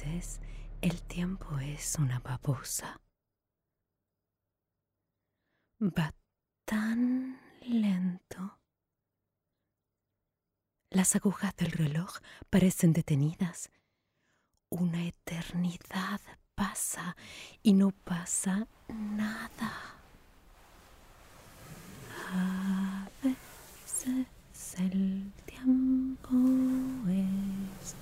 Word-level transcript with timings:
Veces 0.00 0.40
el 0.80 1.02
tiempo 1.02 1.58
es 1.58 1.96
una 1.96 2.20
babosa. 2.20 3.00
Va 5.80 6.14
tan 6.64 7.38
lento. 7.62 8.58
Las 10.90 11.16
agujas 11.16 11.54
del 11.56 11.72
reloj 11.72 12.18
parecen 12.48 12.92
detenidas. 12.94 13.70
Una 14.70 15.04
eternidad 15.04 16.20
pasa 16.54 17.16
y 17.62 17.74
no 17.74 17.90
pasa 17.90 18.66
nada. 18.88 19.72
A 22.32 23.08
veces 23.22 24.26
el 24.78 25.30
tiempo 25.44 26.36
es 27.10 27.94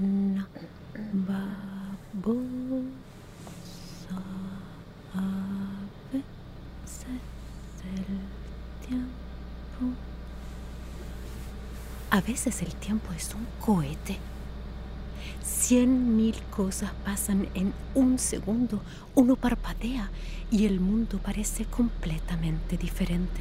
una 0.00 0.48
babosa. 1.12 2.38
A 5.14 5.80
veces 6.12 7.10
el 7.84 8.04
tiempo. 8.86 9.96
A 12.10 12.20
veces 12.20 12.62
el 12.62 12.74
tiempo 12.74 13.12
es 13.12 13.34
un 13.34 13.46
cohete. 13.60 14.18
Cien 15.42 16.16
mil 16.16 16.36
cosas 16.50 16.92
pasan 17.04 17.48
en 17.54 17.72
un 17.94 18.18
segundo. 18.18 18.80
Uno 19.14 19.36
parpadea 19.36 20.10
y 20.50 20.66
el 20.66 20.80
mundo 20.80 21.18
parece 21.18 21.64
completamente 21.64 22.76
diferente. 22.76 23.40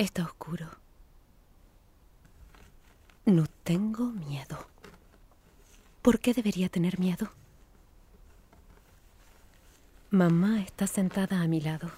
Está 0.00 0.24
oscuro. 0.24 0.66
No 3.26 3.44
tengo 3.64 4.04
miedo. 4.06 4.66
¿Por 6.00 6.20
qué 6.20 6.32
debería 6.32 6.70
tener 6.70 6.98
miedo? 6.98 7.30
Mamá 10.10 10.62
está 10.62 10.86
sentada 10.86 11.42
a 11.42 11.46
mi 11.48 11.60
lado. 11.60 11.90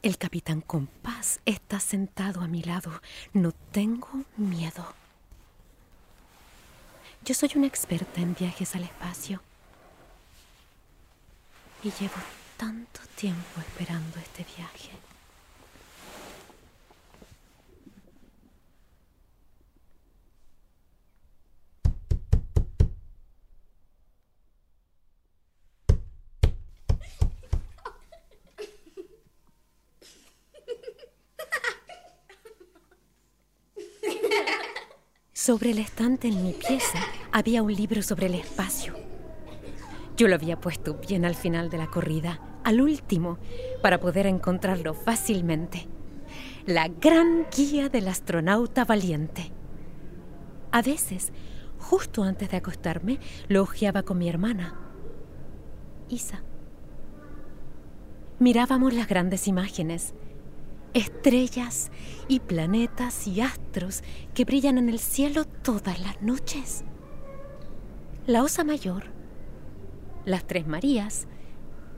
El 0.00 0.16
capitán 0.16 0.62
Compás 0.62 1.40
está 1.44 1.80
sentado 1.80 2.40
a 2.40 2.48
mi 2.48 2.62
lado. 2.62 3.02
No 3.34 3.52
tengo 3.72 4.24
miedo. 4.38 4.94
Yo 7.26 7.34
soy 7.34 7.50
una 7.56 7.66
experta 7.66 8.22
en 8.22 8.34
viajes 8.34 8.74
al 8.74 8.84
espacio. 8.84 9.42
Y 11.82 11.90
llevo 11.90 12.16
tanto 12.56 13.00
tiempo 13.16 13.60
esperando 13.60 14.18
este 14.18 14.46
viaje. 14.56 15.13
Sobre 35.44 35.72
el 35.72 35.78
estante 35.78 36.28
en 36.28 36.42
mi 36.42 36.54
pieza 36.54 37.00
había 37.30 37.62
un 37.62 37.70
libro 37.70 38.00
sobre 38.00 38.28
el 38.28 38.34
espacio. 38.34 38.94
Yo 40.16 40.26
lo 40.26 40.36
había 40.36 40.58
puesto 40.58 40.94
bien 40.94 41.26
al 41.26 41.34
final 41.34 41.68
de 41.68 41.76
la 41.76 41.88
corrida, 41.88 42.40
al 42.64 42.80
último, 42.80 43.36
para 43.82 44.00
poder 44.00 44.26
encontrarlo 44.26 44.94
fácilmente. 44.94 45.86
La 46.64 46.88
gran 46.88 47.46
guía 47.54 47.90
del 47.90 48.08
astronauta 48.08 48.86
valiente. 48.86 49.52
A 50.72 50.80
veces, 50.80 51.30
justo 51.78 52.22
antes 52.22 52.50
de 52.50 52.56
acostarme, 52.56 53.18
lo 53.48 53.64
hojeaba 53.64 54.02
con 54.02 54.16
mi 54.16 54.30
hermana, 54.30 54.80
Isa. 56.08 56.42
Mirábamos 58.38 58.94
las 58.94 59.08
grandes 59.08 59.46
imágenes, 59.46 60.14
estrellas 60.94 61.90
y 62.28 62.40
planetas 62.40 63.26
y 63.26 63.40
astros 63.40 64.02
que 64.32 64.44
brillan 64.44 64.78
en 64.78 64.88
el 64.88 64.98
cielo 64.98 65.44
todas 65.44 66.00
las 66.00 66.22
noches. 66.22 66.84
La 68.26 68.42
Osa 68.42 68.64
Mayor, 68.64 69.04
las 70.24 70.46
Tres 70.46 70.66
Marías, 70.66 71.26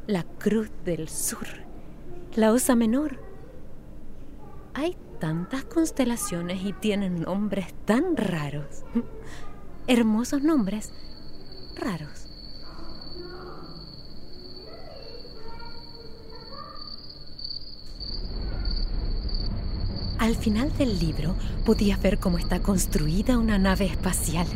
la 0.07 0.25
Cruz 0.25 0.71
del 0.85 1.09
Sur, 1.09 1.47
la 2.35 2.53
Osa 2.53 2.75
Menor. 2.75 3.21
Hay 4.75 4.97
tantas 5.21 5.65
constelaciones 5.65 6.65
y 6.65 6.73
tienen 6.73 7.23
nombres 7.23 7.75
tan 7.85 8.17
raros. 8.17 8.85
Hermosos 9.87 10.43
nombres, 10.43 10.93
raros. 11.77 12.26
Al 20.27 20.35
final 20.35 20.77
del 20.77 20.99
libro 20.99 21.37
podías 21.65 22.03
ver 22.03 22.19
cómo 22.19 22.37
está 22.37 22.61
construida 22.61 23.39
una 23.39 23.59
nave 23.59 23.87
espacial. 23.87 24.49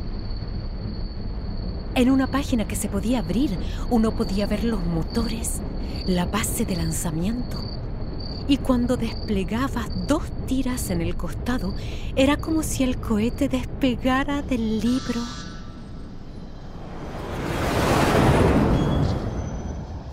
En 1.95 2.11
una 2.11 2.27
página 2.27 2.67
que 2.67 2.75
se 2.75 2.89
podía 2.89 3.21
abrir, 3.21 3.57
uno 3.89 4.11
podía 4.11 4.49
ver 4.49 4.65
los 4.65 4.85
motores, 4.85 5.61
la 6.07 6.25
base 6.25 6.65
de 6.65 6.75
lanzamiento. 6.75 7.57
Y 8.49 8.57
cuando 8.57 8.97
desplegabas 8.97 10.09
dos 10.09 10.25
tiras 10.49 10.91
en 10.91 11.03
el 11.03 11.15
costado, 11.15 11.73
era 12.17 12.37
como 12.37 12.65
si 12.65 12.83
el 12.83 12.99
cohete 12.99 13.49
despegara 13.49 14.43
del 14.43 14.81
libro. 14.81 15.21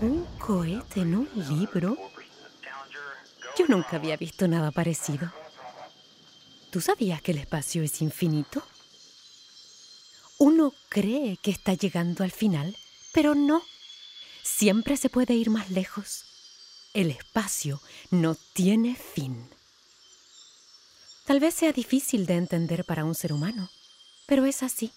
¿Un 0.02 0.24
cohete 0.38 1.00
en 1.00 1.16
un 1.16 1.28
libro? 1.34 1.96
Yo 3.58 3.64
nunca 3.66 3.96
había 3.96 4.16
visto 4.16 4.46
nada 4.46 4.70
parecido. 4.70 5.28
¿Tú 6.70 6.80
sabías 6.82 7.22
que 7.22 7.32
el 7.32 7.38
espacio 7.38 7.82
es 7.82 8.02
infinito? 8.02 8.62
Uno 10.38 10.74
cree 10.88 11.38
que 11.38 11.50
está 11.50 11.74
llegando 11.74 12.24
al 12.24 12.30
final, 12.30 12.76
pero 13.12 13.34
no. 13.34 13.62
Siempre 14.42 14.96
se 14.96 15.08
puede 15.08 15.34
ir 15.34 15.50
más 15.50 15.70
lejos. 15.70 16.24
El 16.94 17.10
espacio 17.10 17.80
no 18.10 18.36
tiene 18.52 18.96
fin. 18.96 19.48
Tal 21.24 21.40
vez 21.40 21.54
sea 21.54 21.72
difícil 21.72 22.26
de 22.26 22.36
entender 22.36 22.84
para 22.84 23.04
un 23.04 23.14
ser 23.14 23.32
humano, 23.32 23.70
pero 24.26 24.44
es 24.44 24.62
así. 24.62 24.92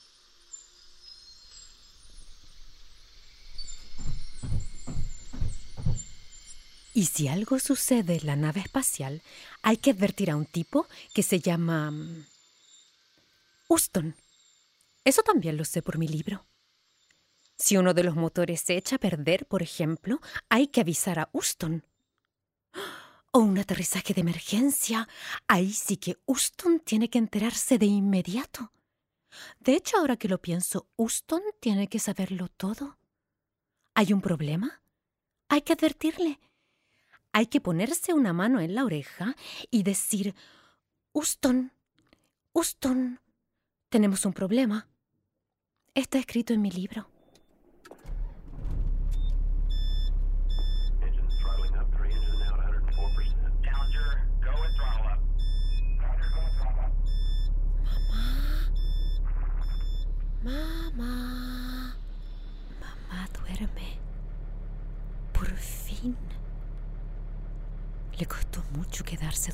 Y 7.01 7.05
si 7.05 7.27
algo 7.27 7.57
sucede 7.57 8.17
en 8.17 8.27
la 8.27 8.35
nave 8.35 8.61
espacial, 8.61 9.23
hay 9.63 9.77
que 9.77 9.89
advertir 9.89 10.29
a 10.29 10.35
un 10.35 10.45
tipo 10.45 10.85
que 11.15 11.23
se 11.23 11.39
llama... 11.39 11.89
mm, 11.89 12.27
Houston. 13.67 14.15
Eso 15.03 15.23
también 15.23 15.57
lo 15.57 15.65
sé 15.65 15.81
por 15.81 15.97
mi 15.97 16.07
libro. 16.07 16.45
Si 17.57 17.75
uno 17.75 17.95
de 17.95 18.03
los 18.03 18.15
motores 18.15 18.61
se 18.61 18.77
echa 18.77 18.97
a 18.97 18.99
perder, 18.99 19.47
por 19.47 19.63
ejemplo, 19.63 20.21
hay 20.47 20.67
que 20.67 20.81
avisar 20.81 21.17
a 21.17 21.27
Houston. 21.33 21.83
O 23.31 23.39
un 23.39 23.57
aterrizaje 23.57 24.13
de 24.13 24.21
emergencia. 24.21 25.09
Ahí 25.47 25.73
sí 25.73 25.97
que 25.97 26.19
Houston 26.27 26.81
tiene 26.81 27.09
que 27.09 27.17
enterarse 27.17 27.79
de 27.79 27.87
inmediato. 27.87 28.71
De 29.59 29.73
hecho, 29.73 29.97
ahora 29.97 30.17
que 30.17 30.27
lo 30.27 30.39
pienso, 30.39 30.87
Houston 30.97 31.41
tiene 31.59 31.87
que 31.87 31.97
saberlo 31.97 32.47
todo. 32.47 32.99
¿Hay 33.95 34.13
un 34.13 34.21
problema? 34.21 34.83
Hay 35.49 35.63
que 35.63 35.73
advertirle. 35.73 36.39
Hay 37.33 37.47
que 37.47 37.61
ponerse 37.61 38.13
una 38.13 38.33
mano 38.33 38.59
en 38.59 38.75
la 38.75 38.83
oreja 38.83 39.35
y 39.69 39.83
decir, 39.83 40.35
Houston, 41.13 41.71
Houston, 42.53 43.19
tenemos 43.89 44.25
un 44.25 44.33
problema. 44.33 44.87
Está 45.93 46.19
escrito 46.19 46.53
en 46.53 46.61
mi 46.61 46.71
libro. 46.71 47.10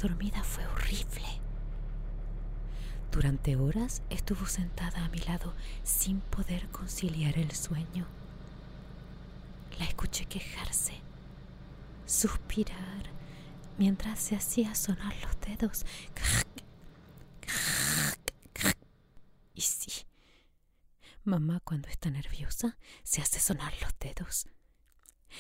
Dormida, 0.01 0.43
fue 0.43 0.65
horrible. 0.67 1.41
Durante 3.11 3.55
horas 3.55 4.01
estuvo 4.09 4.45
sentada 4.45 5.05
a 5.05 5.09
mi 5.09 5.19
lado 5.19 5.53
sin 5.83 6.19
poder 6.21 6.67
conciliar 6.69 7.37
el 7.37 7.51
sueño. 7.51 8.05
La 9.79 9.85
escuché 9.85 10.25
quejarse, 10.25 10.99
suspirar, 12.05 13.05
mientras 13.77 14.19
se 14.19 14.35
hacía 14.35 14.75
sonar 14.75 15.15
los 15.21 15.39
dedos. 15.41 15.85
Y 19.53 19.61
sí, 19.61 20.05
mamá 21.23 21.59
cuando 21.63 21.87
está 21.89 22.09
nerviosa 22.09 22.77
se 23.03 23.21
hace 23.21 23.39
sonar 23.39 23.73
los 23.81 23.97
dedos. 23.99 24.47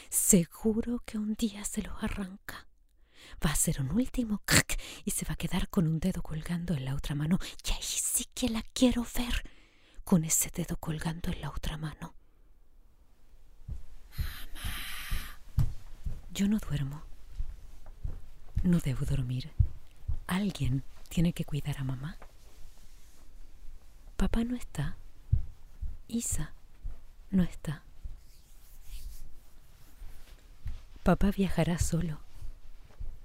Seguro 0.09 1.01
que 1.05 1.17
un 1.17 1.33
día 1.35 1.63
se 1.65 1.81
los 1.81 2.03
arranca. 2.03 2.66
Va 3.45 3.49
a 3.49 3.53
hacer 3.53 3.81
un 3.81 3.91
último 3.91 4.41
crack 4.45 4.79
y 5.05 5.11
se 5.11 5.25
va 5.25 5.33
a 5.33 5.37
quedar 5.37 5.69
con 5.69 5.87
un 5.87 5.99
dedo 5.99 6.21
colgando 6.21 6.73
en 6.73 6.85
la 6.85 6.95
otra 6.95 7.15
mano. 7.15 7.39
Y 7.65 7.71
ahí 7.71 7.81
sí 7.81 8.25
que 8.33 8.49
la 8.49 8.63
quiero 8.73 9.05
ver, 9.15 9.43
con 10.03 10.23
ese 10.23 10.49
dedo 10.49 10.77
colgando 10.77 11.31
en 11.31 11.41
la 11.41 11.49
otra 11.49 11.77
mano. 11.77 12.13
Mamá. 14.17 15.67
Yo 16.31 16.47
no 16.47 16.59
duermo. 16.59 17.03
No 18.63 18.79
debo 18.79 19.05
dormir. 19.05 19.51
Alguien 20.27 20.83
tiene 21.09 21.33
que 21.33 21.45
cuidar 21.45 21.77
a 21.79 21.83
mamá. 21.83 22.17
Papá 24.17 24.43
no 24.43 24.55
está. 24.55 24.97
Isa 26.07 26.53
no 27.29 27.43
está. 27.43 27.83
Papá 31.03 31.31
viajará 31.31 31.79
solo. 31.79 32.19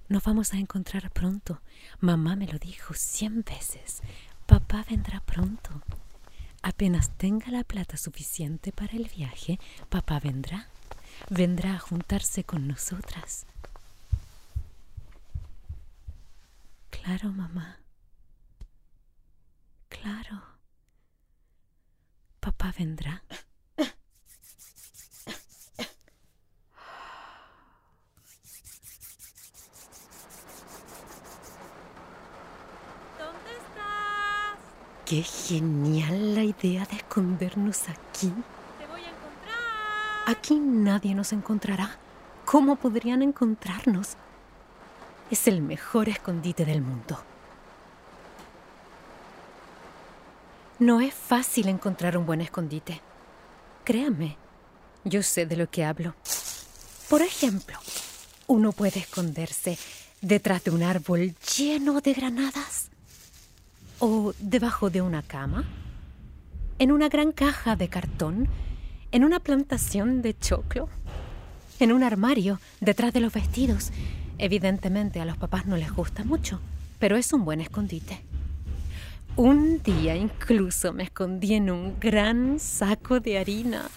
Nos 0.09 0.23
vamos 0.23 0.53
a 0.53 0.57
encontrar 0.57 1.09
pronto. 1.11 1.61
Mamá 1.99 2.35
me 2.35 2.47
lo 2.47 2.59
dijo 2.59 2.93
cien 2.93 3.43
veces. 3.43 4.01
Papá 4.45 4.85
vendrá 4.89 5.21
pronto. 5.21 5.81
Apenas 6.61 7.09
tenga 7.17 7.49
la 7.51 7.63
plata 7.63 7.97
suficiente 7.97 8.71
para 8.71 8.93
el 8.93 9.09
viaje, 9.09 9.59
papá 9.89 10.19
vendrá. 10.19 10.67
Vendrá 11.29 11.75
a 11.75 11.79
juntarse 11.79 12.43
con 12.43 12.67
nosotras. 12.67 13.45
Claro, 16.89 17.31
mamá. 17.31 17.79
Claro. 19.89 20.41
Papá 22.39 22.73
vendrá. 22.77 23.23
¿Dónde 33.17 33.51
estás? 33.51 34.59
Qué 35.05 35.21
genial 35.21 36.33
la 36.33 36.43
idea 36.43 36.85
de 36.85 36.95
escondernos 36.95 37.89
aquí. 37.89 38.29
Te 38.79 38.87
voy 38.87 39.01
a 39.01 39.09
encontrar. 39.09 40.27
Aquí 40.27 40.55
nadie 40.55 41.13
nos 41.13 41.33
encontrará. 41.33 41.97
¿Cómo 42.45 42.77
podrían 42.77 43.21
encontrarnos? 43.21 44.15
Es 45.29 45.47
el 45.47 45.61
mejor 45.61 46.07
escondite 46.07 46.63
del 46.63 46.81
mundo. 46.81 47.21
No 50.79 51.01
es 51.01 51.13
fácil 51.13 51.67
encontrar 51.67 52.17
un 52.17 52.25
buen 52.25 52.39
escondite. 52.39 53.01
Créanme, 53.83 54.37
yo 55.03 55.21
sé 55.21 55.45
de 55.45 55.57
lo 55.57 55.69
que 55.69 55.83
hablo. 55.83 56.15
Por 57.09 57.21
ejemplo, 57.21 57.77
uno 58.47 58.71
puede 58.71 58.99
esconderse 58.99 59.77
detrás 60.21 60.63
de 60.63 60.71
un 60.71 60.81
árbol 60.81 61.35
lleno 61.57 61.99
de 61.99 62.13
granadas 62.13 62.92
o 64.05 64.33
debajo 64.37 64.89
de 64.89 65.01
una 65.01 65.21
cama, 65.21 65.63
en 66.77 66.91
una 66.91 67.07
gran 67.07 67.31
caja 67.31 67.77
de 67.77 67.87
cartón, 67.87 68.49
en 69.13 69.23
una 69.23 69.39
plantación 69.39 70.21
de 70.21 70.37
choclo, 70.37 70.89
en 71.79 71.93
un 71.93 72.03
armario 72.03 72.59
detrás 72.81 73.13
de 73.13 73.21
los 73.21 73.31
vestidos. 73.31 73.91
Evidentemente 74.39 75.21
a 75.21 75.25
los 75.25 75.37
papás 75.37 75.67
no 75.67 75.77
les 75.77 75.89
gusta 75.93 76.25
mucho, 76.25 76.59
pero 76.99 77.15
es 77.15 77.31
un 77.31 77.45
buen 77.45 77.61
escondite. 77.61 78.21
Un 79.37 79.81
día 79.81 80.17
incluso 80.17 80.91
me 80.91 81.03
escondí 81.03 81.53
en 81.53 81.71
un 81.71 81.97
gran 81.97 82.59
saco 82.59 83.21
de 83.21 83.37
harina. 83.37 83.89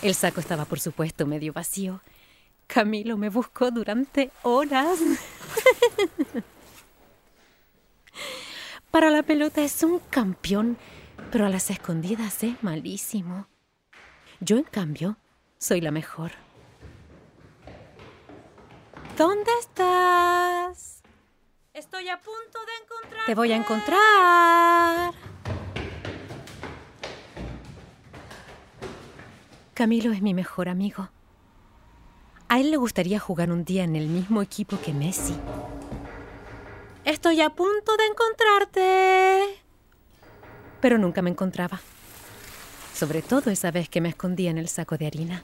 El 0.00 0.14
saco 0.14 0.38
estaba, 0.38 0.64
por 0.64 0.78
supuesto, 0.78 1.26
medio 1.26 1.52
vacío. 1.52 2.02
Camilo 2.68 3.16
me 3.16 3.30
buscó 3.30 3.72
durante 3.72 4.30
horas. 4.44 5.00
Para 8.90 9.10
la 9.10 9.22
pelota 9.22 9.62
es 9.62 9.82
un 9.84 10.00
campeón, 10.10 10.76
pero 11.30 11.46
a 11.46 11.48
las 11.48 11.70
escondidas 11.70 12.42
es 12.42 12.60
malísimo. 12.62 13.46
Yo, 14.40 14.56
en 14.56 14.64
cambio, 14.64 15.16
soy 15.58 15.80
la 15.80 15.92
mejor. 15.92 16.32
¿Dónde 19.16 19.50
estás? 19.60 21.02
Estoy 21.72 22.08
a 22.08 22.16
punto 22.16 22.58
de 22.66 22.72
encontrar. 22.82 23.26
Te 23.26 23.34
voy 23.34 23.52
a 23.52 23.56
encontrar. 23.56 25.14
Camilo 29.74 30.12
es 30.12 30.20
mi 30.20 30.34
mejor 30.34 30.68
amigo. 30.68 31.10
A 32.48 32.58
él 32.58 32.72
le 32.72 32.76
gustaría 32.76 33.20
jugar 33.20 33.52
un 33.52 33.64
día 33.64 33.84
en 33.84 33.94
el 33.94 34.08
mismo 34.08 34.42
equipo 34.42 34.80
que 34.80 34.92
Messi. 34.92 35.36
Estoy 37.04 37.40
a 37.40 37.50
punto 37.50 37.96
de 37.96 38.06
encontrarte. 38.06 39.62
Pero 40.80 40.98
nunca 40.98 41.22
me 41.22 41.30
encontraba. 41.30 41.80
Sobre 42.94 43.22
todo 43.22 43.50
esa 43.50 43.70
vez 43.70 43.88
que 43.88 44.00
me 44.00 44.10
escondía 44.10 44.50
en 44.50 44.58
el 44.58 44.68
saco 44.68 44.96
de 44.96 45.06
harina. 45.06 45.42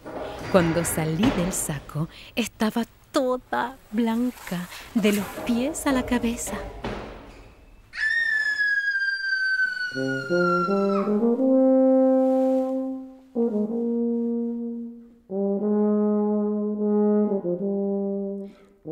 Cuando 0.52 0.84
salí 0.84 1.30
del 1.30 1.52
saco, 1.52 2.08
estaba 2.34 2.84
toda 3.10 3.78
blanca, 3.90 4.68
de 4.94 5.12
los 5.14 5.26
pies 5.46 5.86
a 5.86 5.92
la 5.92 6.04
cabeza. 6.04 6.56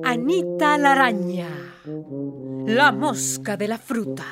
Anita 0.02 0.78
la 0.78 0.92
araña, 0.92 1.48
la 2.66 2.92
mosca 2.92 3.56
de 3.56 3.68
la 3.68 3.78
fruta, 3.78 4.24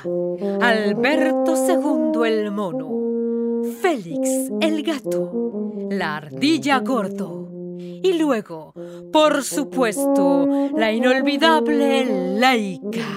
Alberto 0.61 1.55
II 1.55 2.27
el 2.27 2.51
mono, 2.51 3.63
Félix 3.81 4.51
el 4.61 4.83
gato, 4.83 5.71
la 5.89 6.17
ardilla 6.17 6.79
gordo 6.79 7.43
y 7.77 8.13
luego, 8.17 8.73
por 9.11 9.43
supuesto, 9.43 10.47
la 10.75 10.91
inolvidable 10.91 12.37
Laika. 12.37 13.07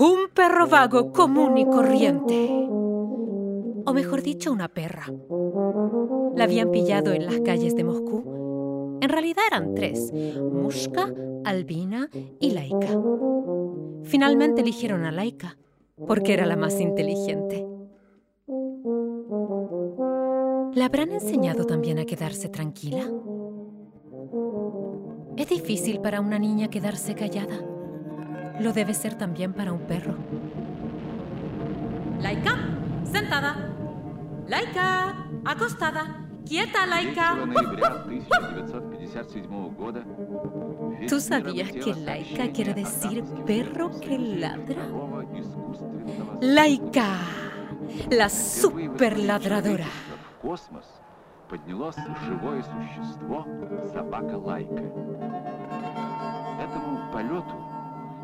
Un 0.00 0.28
perro 0.32 0.66
vago 0.66 1.12
común 1.12 1.58
y 1.58 1.64
corriente. 1.64 2.48
O 3.86 3.92
mejor 3.92 4.22
dicho, 4.22 4.52
una 4.52 4.68
perra. 4.68 5.06
La 6.36 6.44
habían 6.44 6.70
pillado 6.70 7.12
en 7.12 7.26
las 7.26 7.40
calles 7.40 7.74
de 7.74 7.84
Moscú. 7.84 8.37
En 9.00 9.08
realidad 9.08 9.44
eran 9.46 9.74
tres, 9.74 10.12
Mushka, 10.12 11.12
Albina 11.44 12.08
y 12.40 12.50
Laika. 12.50 13.00
Finalmente 14.02 14.62
eligieron 14.62 15.04
a 15.04 15.12
Laika, 15.12 15.56
porque 16.06 16.34
era 16.34 16.46
la 16.46 16.56
más 16.56 16.80
inteligente. 16.80 17.66
¿La 20.74 20.86
habrán 20.86 21.12
enseñado 21.12 21.64
también 21.64 21.98
a 21.98 22.04
quedarse 22.04 22.48
tranquila? 22.48 23.04
Es 25.36 25.48
difícil 25.48 26.00
para 26.00 26.20
una 26.20 26.38
niña 26.38 26.68
quedarse 26.68 27.14
callada. 27.14 27.60
Lo 28.60 28.72
debe 28.72 28.94
ser 28.94 29.14
también 29.14 29.52
para 29.52 29.72
un 29.72 29.80
perro. 29.80 30.16
Laika, 32.20 32.56
sentada. 33.04 33.74
Laika, 34.48 35.28
acostada. 35.44 36.27
Quieta, 36.47 36.85
Laika. 36.85 37.35
ноября 37.35 38.03
1957 38.05 39.75
года 39.75 40.03
¿Tú 41.07 41.19
sabías 41.19 41.71
que 41.71 41.93
Laika 41.93 42.51
quiere 42.51 42.73
decir 42.73 43.23
perro 43.45 43.89
que 43.99 44.17
ladra? 44.17 44.83
Laika, 46.41 47.17
la 48.11 48.29
super 48.29 49.17
ladradora. 49.19 49.85
В 49.85 50.41
космос 50.41 50.85
поднялось 51.49 51.95
живое 52.25 52.63
существо 52.63 53.45
собака 53.93 54.37
Лайка. 54.37 54.83
Этому 56.59 57.11
полету 57.11 57.73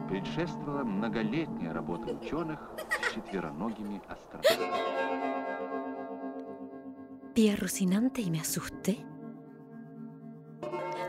предшествовала 0.09 0.83
многолетняя 0.83 1.73
работа 1.73 2.11
ученых 2.13 2.59
с 2.89 3.13
четвероногими 3.13 4.01
астронавтами. 4.07 5.42
Vi 7.34 7.48
alucinante 7.48 8.20
y 8.20 8.30
me 8.30 8.40
asusté. 8.40 9.04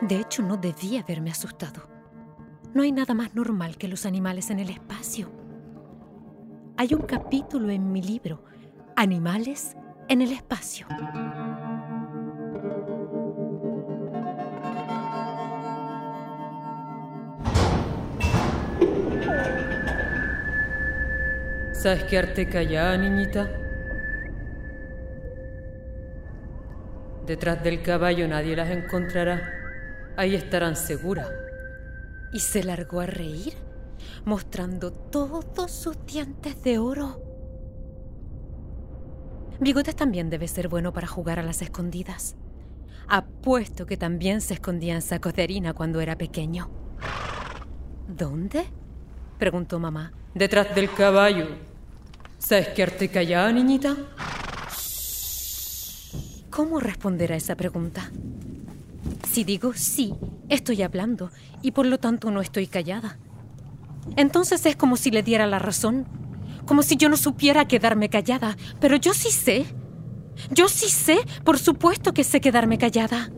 De 0.02 0.20
hecho, 0.20 0.42
no 0.42 0.56
debía 0.56 1.02
haberme 1.02 1.30
asustado. 1.30 1.88
No 2.74 2.82
hay 2.82 2.90
nada 2.90 3.14
más 3.14 3.34
normal 3.34 3.76
que 3.76 3.86
los 3.88 4.04
animales 4.06 4.50
en 4.50 4.58
el 4.58 4.70
espacio. 4.70 5.30
hay 6.78 6.92
un 6.92 7.02
capítulo 7.02 7.70
en 7.70 7.90
mi 7.90 8.02
libro, 8.02 8.44
Animales 8.96 9.76
en 10.08 10.22
el 10.22 10.32
Espacio. 10.32 10.86
¿Sabes 21.72 22.04
quedarte 22.04 22.48
callada, 22.48 22.96
niñita? 22.96 23.48
Detrás 27.26 27.62
del 27.64 27.82
caballo 27.82 28.28
nadie 28.28 28.54
las 28.54 28.70
encontrará. 28.70 29.52
Ahí 30.16 30.34
estarán 30.34 30.76
seguras. 30.76 31.28
Y 32.32 32.40
se 32.40 32.62
largó 32.62 33.00
a 33.00 33.06
reír, 33.06 33.54
mostrando 34.24 34.92
todos 34.92 35.70
sus 35.70 35.96
dientes 36.06 36.62
de 36.62 36.78
oro. 36.78 37.20
Bigotes 39.58 39.96
también 39.96 40.30
debe 40.30 40.46
ser 40.46 40.68
bueno 40.68 40.92
para 40.92 41.06
jugar 41.06 41.38
a 41.38 41.42
las 41.42 41.62
escondidas. 41.62 42.36
Apuesto 43.08 43.86
que 43.86 43.96
también 43.96 44.40
se 44.40 44.54
escondía 44.54 44.94
en 44.94 45.02
sacos 45.02 45.34
de 45.34 45.42
harina 45.42 45.72
cuando 45.72 46.00
era 46.00 46.16
pequeño. 46.16 46.70
¿Dónde? 48.06 48.64
preguntó 49.38 49.78
mamá. 49.78 50.12
Detrás 50.34 50.74
del 50.74 50.92
caballo. 50.92 51.48
¿Sabes 52.38 52.68
quedarte 52.68 53.08
callada, 53.08 53.50
niñita? 53.50 53.96
¿Cómo 56.56 56.80
responder 56.80 57.34
a 57.34 57.36
esa 57.36 57.54
pregunta? 57.54 58.10
Si 59.30 59.44
digo 59.44 59.74
sí, 59.74 60.14
estoy 60.48 60.80
hablando 60.80 61.30
y 61.60 61.72
por 61.72 61.84
lo 61.84 61.98
tanto 61.98 62.30
no 62.30 62.40
estoy 62.40 62.66
callada. 62.66 63.18
Entonces 64.16 64.64
es 64.64 64.74
como 64.74 64.96
si 64.96 65.10
le 65.10 65.22
diera 65.22 65.46
la 65.46 65.58
razón, 65.58 66.06
como 66.64 66.82
si 66.82 66.96
yo 66.96 67.10
no 67.10 67.18
supiera 67.18 67.68
quedarme 67.68 68.08
callada, 68.08 68.56
pero 68.80 68.96
yo 68.96 69.12
sí 69.12 69.30
sé. 69.30 69.66
Yo 70.50 70.70
sí 70.70 70.88
sé, 70.88 71.18
por 71.44 71.58
supuesto 71.58 72.14
que 72.14 72.24
sé 72.24 72.40
quedarme 72.40 72.78
callada. 72.78 73.30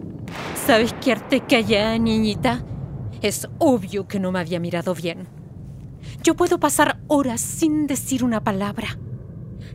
¿Sabes 0.65 0.93
quedarte 0.93 1.41
callada, 1.41 1.99
niñita? 1.99 2.65
Es 3.21 3.49
obvio 3.59 4.07
que 4.07 4.21
no 4.21 4.31
me 4.31 4.39
había 4.39 4.61
mirado 4.61 4.95
bien. 4.95 5.27
Yo 6.23 6.37
puedo 6.37 6.61
pasar 6.61 7.01
horas 7.09 7.41
sin 7.41 7.89
decir 7.89 8.23
una 8.23 8.45
palabra, 8.45 8.97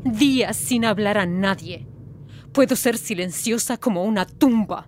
días 0.06 0.56
sin 0.56 0.86
hablar 0.86 1.18
a 1.18 1.26
nadie. 1.26 1.93
Puedo 2.54 2.76
ser 2.76 2.98
silenciosa 2.98 3.78
como 3.78 4.04
una 4.04 4.26
tumba. 4.26 4.88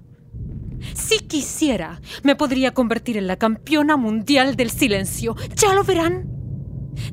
Si 0.93 1.19
quisiera, 1.19 1.99
me 2.23 2.35
podría 2.35 2.73
convertir 2.73 3.17
en 3.17 3.25
la 3.25 3.37
campeona 3.37 3.97
mundial 3.97 4.55
del 4.55 4.69
silencio. 4.69 5.35
Ya 5.55 5.73
lo 5.73 5.83
verán. 5.83 6.29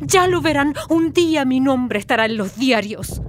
Ya 0.00 0.26
lo 0.26 0.42
verán. 0.42 0.74
Un 0.90 1.12
día 1.12 1.46
mi 1.46 1.60
nombre 1.60 1.98
estará 1.98 2.26
en 2.26 2.36
los 2.36 2.56
diarios. 2.56 3.22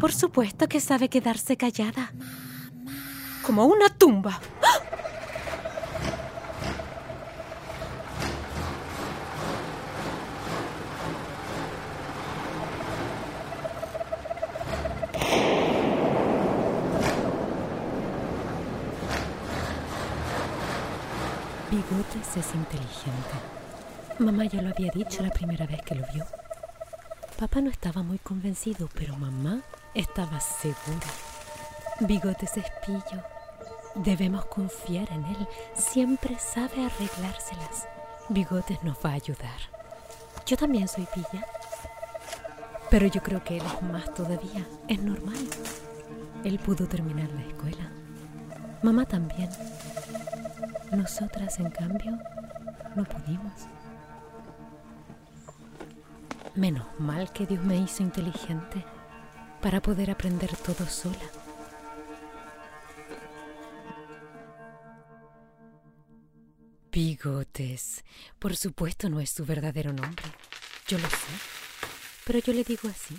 Por 0.00 0.12
supuesto 0.12 0.68
que 0.68 0.80
sabe 0.80 1.08
quedarse 1.08 1.56
callada. 1.56 2.12
Como 3.46 3.66
una 3.66 3.88
tumba. 3.88 4.40
Bigotes 21.72 22.36
es 22.36 22.54
inteligente. 22.54 23.34
Mamá 24.18 24.44
ya 24.44 24.60
lo 24.60 24.68
había 24.68 24.92
dicho 24.92 25.22
la 25.22 25.30
primera 25.30 25.66
vez 25.66 25.80
que 25.80 25.94
lo 25.94 26.04
vio. 26.12 26.22
Papá 27.38 27.62
no 27.62 27.70
estaba 27.70 28.02
muy 28.02 28.18
convencido, 28.18 28.90
pero 28.92 29.16
mamá 29.16 29.62
estaba 29.94 30.38
segura. 30.38 31.06
Bigotes 32.00 32.58
es 32.58 32.66
pillo. 32.84 33.22
Debemos 33.94 34.44
confiar 34.44 35.10
en 35.12 35.24
él. 35.24 35.48
Siempre 35.74 36.38
sabe 36.38 36.84
arreglárselas. 36.84 37.88
Bigotes 38.28 38.82
nos 38.82 38.98
va 38.98 39.12
a 39.12 39.14
ayudar. 39.14 39.60
Yo 40.44 40.58
también 40.58 40.88
soy 40.88 41.06
pilla. 41.14 41.46
Pero 42.90 43.06
yo 43.06 43.22
creo 43.22 43.42
que 43.42 43.56
él 43.56 43.64
es 43.64 43.82
más 43.82 44.12
todavía. 44.12 44.66
Es 44.88 45.00
normal. 45.00 45.48
Él 46.44 46.58
pudo 46.58 46.86
terminar 46.86 47.30
la 47.30 47.46
escuela. 47.46 47.90
Mamá 48.82 49.06
también. 49.06 49.48
Nosotras, 50.92 51.58
en 51.58 51.70
cambio, 51.70 52.18
no 52.94 53.04
pudimos. 53.04 53.52
Menos 56.54 56.86
mal 56.98 57.32
que 57.32 57.46
Dios 57.46 57.64
me 57.64 57.78
hizo 57.78 58.02
inteligente 58.02 58.84
para 59.62 59.80
poder 59.80 60.10
aprender 60.10 60.54
todo 60.54 60.86
sola. 60.86 61.16
Bigotes. 66.92 68.04
Por 68.38 68.54
supuesto 68.54 69.08
no 69.08 69.20
es 69.20 69.30
su 69.30 69.46
verdadero 69.46 69.94
nombre. 69.94 70.26
Yo 70.86 70.98
lo 70.98 71.08
sé. 71.08 71.32
Pero 72.26 72.38
yo 72.40 72.52
le 72.52 72.64
digo 72.64 72.86
así. 72.90 73.16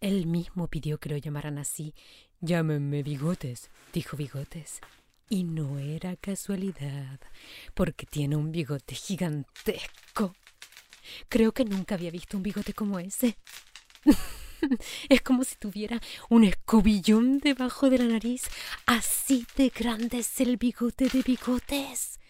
Él 0.00 0.26
mismo 0.26 0.68
pidió 0.68 0.96
que 0.96 1.10
lo 1.10 1.18
llamaran 1.18 1.58
así. 1.58 1.94
Llámenme 2.40 3.02
Bigotes, 3.02 3.70
dijo 3.92 4.16
Bigotes. 4.16 4.80
Y 5.28 5.44
no 5.44 5.78
era 5.78 6.16
casualidad, 6.16 7.18
porque 7.72 8.06
tiene 8.06 8.36
un 8.36 8.52
bigote 8.52 8.94
gigantesco. 8.94 10.34
Creo 11.28 11.52
que 11.52 11.64
nunca 11.64 11.94
había 11.94 12.10
visto 12.10 12.36
un 12.36 12.42
bigote 12.42 12.74
como 12.74 12.98
ese. 12.98 13.36
es 15.08 15.20
como 15.22 15.44
si 15.44 15.56
tuviera 15.56 16.00
un 16.28 16.44
escobillón 16.44 17.38
debajo 17.38 17.90
de 17.90 17.98
la 17.98 18.04
nariz. 18.04 18.48
Así 18.86 19.46
de 19.56 19.70
grande 19.70 20.18
es 20.18 20.40
el 20.40 20.56
bigote 20.56 21.08
de 21.08 21.22
bigotes. 21.22 22.20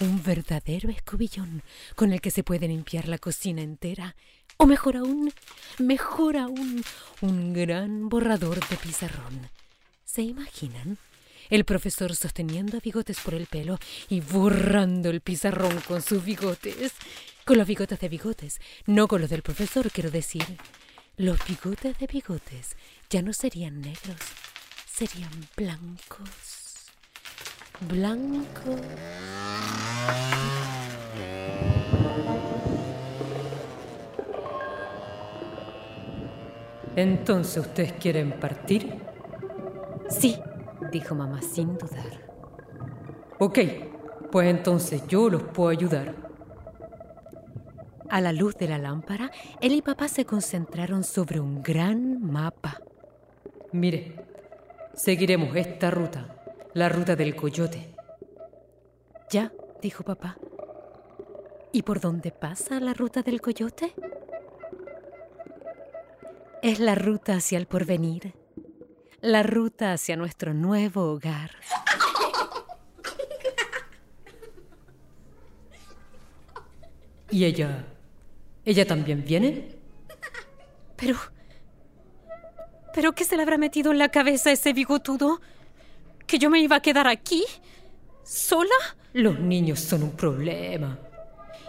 Un 0.00 0.22
verdadero 0.22 0.90
escobillón 0.90 1.62
con 1.94 2.12
el 2.12 2.20
que 2.20 2.32
se 2.32 2.42
puede 2.42 2.66
limpiar 2.66 3.08
la 3.08 3.18
cocina 3.18 3.62
entera. 3.62 4.16
O 4.56 4.66
mejor 4.66 4.96
aún, 4.96 5.32
mejor 5.78 6.36
aún, 6.36 6.84
un 7.20 7.52
gran 7.52 8.08
borrador 8.08 8.66
de 8.68 8.76
pizarrón. 8.76 9.50
¿Se 10.04 10.22
imaginan? 10.22 10.98
El 11.50 11.64
profesor 11.64 12.14
sosteniendo 12.16 12.76
a 12.76 12.80
bigotes 12.80 13.20
por 13.20 13.34
el 13.34 13.46
pelo 13.46 13.78
y 14.08 14.20
borrando 14.20 15.10
el 15.10 15.20
pizarrón 15.20 15.80
con 15.86 16.02
sus 16.02 16.24
bigotes. 16.24 16.92
Con 17.44 17.58
los 17.58 17.66
bigotes 17.66 18.00
de 18.00 18.08
bigotes, 18.08 18.60
no 18.86 19.06
con 19.06 19.20
los 19.20 19.30
del 19.30 19.42
profesor, 19.42 19.90
quiero 19.90 20.10
decir. 20.10 20.58
Los 21.16 21.38
bigotes 21.46 21.98
de 21.98 22.06
bigotes 22.06 22.76
ya 23.10 23.22
no 23.22 23.32
serían 23.32 23.80
negros, 23.80 24.16
serían 24.90 25.30
blancos. 25.56 26.90
Blancos. 27.80 28.80
Entonces, 36.96 37.58
¿ustedes 37.58 37.92
quieren 37.94 38.32
partir? 38.40 39.03
Dijo 40.94 41.16
mamá 41.16 41.42
sin 41.42 41.76
dudar. 41.76 42.24
Ok, 43.40 43.58
pues 44.30 44.48
entonces 44.48 45.04
yo 45.08 45.28
los 45.28 45.42
puedo 45.42 45.70
ayudar. 45.70 46.14
A 48.08 48.20
la 48.20 48.32
luz 48.32 48.56
de 48.58 48.68
la 48.68 48.78
lámpara, 48.78 49.32
él 49.60 49.72
y 49.72 49.82
papá 49.82 50.06
se 50.06 50.24
concentraron 50.24 51.02
sobre 51.02 51.40
un 51.40 51.64
gran 51.64 52.22
mapa. 52.22 52.80
Mire, 53.72 54.24
seguiremos 54.92 55.56
esta 55.56 55.90
ruta, 55.90 56.36
la 56.74 56.88
ruta 56.88 57.16
del 57.16 57.34
coyote. 57.34 57.92
Ya, 59.30 59.52
dijo 59.82 60.04
papá. 60.04 60.38
¿Y 61.72 61.82
por 61.82 61.98
dónde 61.98 62.30
pasa 62.30 62.78
la 62.78 62.94
ruta 62.94 63.22
del 63.22 63.40
coyote? 63.40 63.96
Es 66.62 66.78
la 66.78 66.94
ruta 66.94 67.34
hacia 67.34 67.58
el 67.58 67.66
porvenir, 67.66 68.43
la 69.24 69.42
ruta 69.42 69.94
hacia 69.94 70.16
nuestro 70.16 70.52
nuevo 70.52 71.10
hogar. 71.12 71.50
¿Y 77.30 77.46
ella? 77.46 77.86
¿Ella 78.66 78.86
también 78.86 79.24
viene? 79.24 79.76
Pero... 80.96 81.16
¿Pero 82.92 83.12
qué 83.14 83.24
se 83.24 83.36
le 83.36 83.42
habrá 83.42 83.56
metido 83.56 83.92
en 83.92 83.98
la 83.98 84.10
cabeza 84.10 84.50
a 84.50 84.52
ese 84.52 84.72
bigotudo? 84.72 85.40
¿Que 86.26 86.38
yo 86.38 86.50
me 86.50 86.60
iba 86.60 86.76
a 86.76 86.82
quedar 86.82 87.08
aquí? 87.08 87.44
¿Sola? 88.22 88.68
Los 89.14 89.40
niños 89.40 89.80
son 89.80 90.02
un 90.02 90.12
problema. 90.12 90.98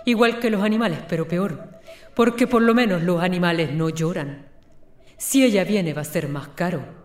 Igual 0.03 0.39
que 0.39 0.51
los 0.51 0.61
animales, 0.61 0.99
pero 1.07 1.27
peor. 1.27 1.79
Porque 2.15 2.47
por 2.47 2.61
lo 2.61 2.75
menos 2.75 3.01
los 3.01 3.23
animales 3.23 3.71
no 3.71 3.89
lloran. 3.89 4.45
Si 5.17 5.43
ella 5.43 5.63
viene 5.63 5.93
va 5.93 6.01
a 6.01 6.05
ser 6.05 6.27
más 6.27 6.49
caro. 6.49 7.04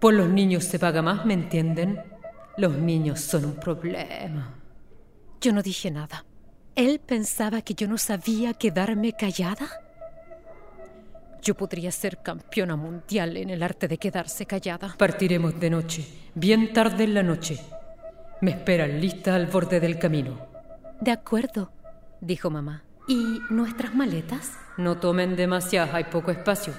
Por 0.00 0.14
los 0.14 0.28
niños 0.28 0.64
se 0.64 0.78
paga 0.78 1.02
más, 1.02 1.26
¿me 1.26 1.34
entienden? 1.34 2.02
Los 2.56 2.76
niños 2.76 3.20
son 3.20 3.44
un 3.44 3.54
problema. 3.54 4.54
Yo 5.40 5.52
no 5.52 5.62
dije 5.62 5.90
nada. 5.90 6.24
¿Él 6.74 7.00
pensaba 7.00 7.60
que 7.60 7.74
yo 7.74 7.86
no 7.86 7.98
sabía 7.98 8.54
quedarme 8.54 9.12
callada? 9.12 9.68
Yo 11.42 11.54
podría 11.54 11.90
ser 11.90 12.22
campeona 12.22 12.76
mundial 12.76 13.36
en 13.36 13.50
el 13.50 13.62
arte 13.62 13.88
de 13.88 13.98
quedarse 13.98 14.46
callada. 14.46 14.94
Partiremos 14.96 15.58
de 15.60 15.70
noche, 15.70 16.06
bien 16.34 16.72
tarde 16.72 17.04
en 17.04 17.14
la 17.14 17.22
noche. 17.22 17.60
Me 18.40 18.52
esperan 18.52 19.00
lista 19.00 19.34
al 19.34 19.46
borde 19.46 19.80
del 19.80 19.98
camino. 19.98 20.46
De 21.00 21.10
acuerdo, 21.10 21.72
dijo 22.20 22.50
mamá. 22.50 22.84
¿Y 23.06 23.40
nuestras 23.50 23.94
maletas? 23.94 24.52
No 24.78 24.98
tomen 24.98 25.36
demasiadas, 25.36 25.94
hay 25.94 26.04
poco 26.04 26.30
espacio. 26.30 26.72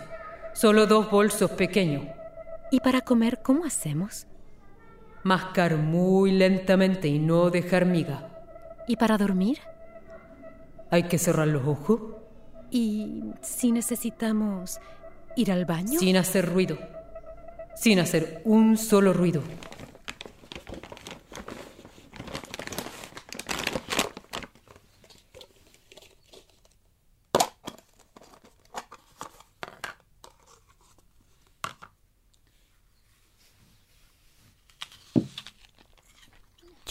Solo 0.54 0.88
dos 0.88 1.12
bolsos 1.12 1.52
pequeños. 1.52 2.21
¿Y 2.72 2.80
para 2.80 3.02
comer 3.02 3.42
cómo 3.44 3.66
hacemos? 3.66 4.28
Mascar 5.24 5.76
muy 5.76 6.32
lentamente 6.32 7.10
y 7.10 7.20
no 7.20 7.50
dejar 7.50 7.86
miga. 7.86 8.30
¿Y 8.88 8.96
para 8.96 9.18
dormir? 9.18 9.60
Hay 10.90 11.04
que 11.04 11.18
cerrar 11.18 11.50
los 11.50 11.68
ojos. 11.68 12.00
¿Y 12.72 13.24
si 13.42 13.74
necesitamos 13.74 14.80
ir 15.36 15.52
al 15.52 15.66
baño? 15.66 16.00
Sin 16.00 16.16
hacer 16.16 16.50
ruido. 16.50 16.78
Sin 17.76 18.00
hacer 18.00 18.42
un 18.46 18.78
solo 18.78 19.12
ruido. 19.12 19.44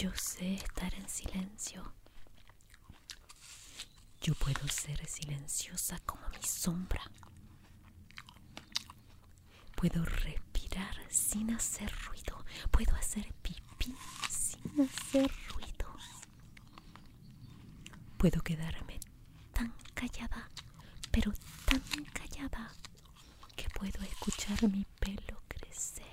Yo 0.01 0.09
sé 0.15 0.55
estar 0.55 0.91
en 0.95 1.07
silencio. 1.21 1.93
Yo 4.21 4.33
puedo 4.35 4.67
ser 4.67 5.05
silenciosa 5.07 5.99
como 6.05 6.27
mi 6.29 6.43
sombra. 6.43 7.01
Puedo 9.75 10.05
respirar 10.05 10.95
sin 11.09 11.51
hacer 11.51 11.91
ruido. 12.05 12.45
Puedo 12.69 12.95
hacer 12.95 13.33
pipí 13.41 13.95
sin 14.29 14.81
hacer 14.81 15.31
ruido. 15.49 15.87
Puedo 18.17 18.41
quedarme 18.43 18.99
tan 19.53 19.73
callada, 19.95 20.49
pero 21.09 21.33
tan 21.65 21.81
callada, 22.13 22.71
que 23.55 23.67
puedo 23.69 24.03
escuchar 24.03 24.61
mi 24.69 24.85
pelo 24.99 25.41
crecer. 25.47 26.05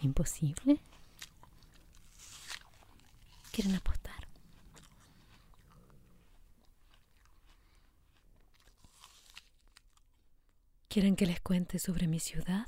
¿Imposible? 0.00 0.80
¿Quieren 3.54 3.76
apostar? 3.76 4.26
¿Quieren 10.88 11.14
que 11.14 11.24
les 11.24 11.40
cuente 11.40 11.78
sobre 11.78 12.08
mi 12.08 12.18
ciudad? 12.18 12.66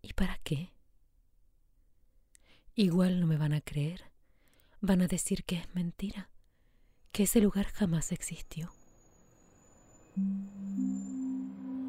¿Y 0.00 0.14
para 0.14 0.38
qué? 0.38 0.72
Igual 2.74 3.20
no 3.20 3.26
me 3.26 3.36
van 3.36 3.52
a 3.52 3.60
creer. 3.60 4.10
Van 4.80 5.02
a 5.02 5.06
decir 5.06 5.44
que 5.44 5.56
es 5.56 5.74
mentira, 5.74 6.30
que 7.12 7.24
ese 7.24 7.42
lugar 7.42 7.66
jamás 7.66 8.10
existió. 8.10 8.72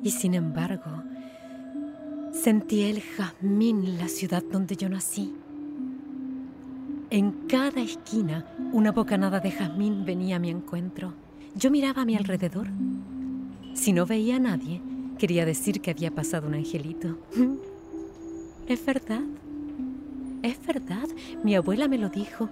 Y 0.04 0.12
sin 0.12 0.34
embargo, 0.34 1.02
sentí 2.34 2.84
el 2.84 3.02
jazmín 3.02 3.98
la 3.98 4.10
ciudad 4.10 4.44
donde 4.44 4.76
yo 4.76 4.90
nací. 4.90 5.34
En 7.12 7.32
cada 7.50 7.82
esquina, 7.82 8.45
una 8.71 8.93
bocanada 8.93 9.41
de 9.41 9.52
jazmín 9.52 10.06
venía 10.06 10.38
a 10.38 10.39
mi 10.39 10.50
encuentro. 10.50 11.13
Yo 11.56 11.69
miraba 11.69 12.04
a 12.04 12.06
mi 12.06 12.15
alrededor. 12.15 12.69
Si 13.74 13.91
no 13.91 14.06
veía 14.06 14.38
a 14.38 14.39
nadie, 14.39 14.82
quería 15.17 15.45
decir 15.45 15.82
que 15.82 15.91
había 15.91 16.15
pasado 16.15 16.47
un 16.47 16.54
angelito. 16.54 17.17
Es 18.67 18.86
verdad. 18.86 19.24
Es 20.41 20.65
verdad. 20.65 21.10
Mi 21.43 21.56
abuela 21.56 21.89
me 21.89 21.97
lo 21.97 22.08
dijo. 22.08 22.47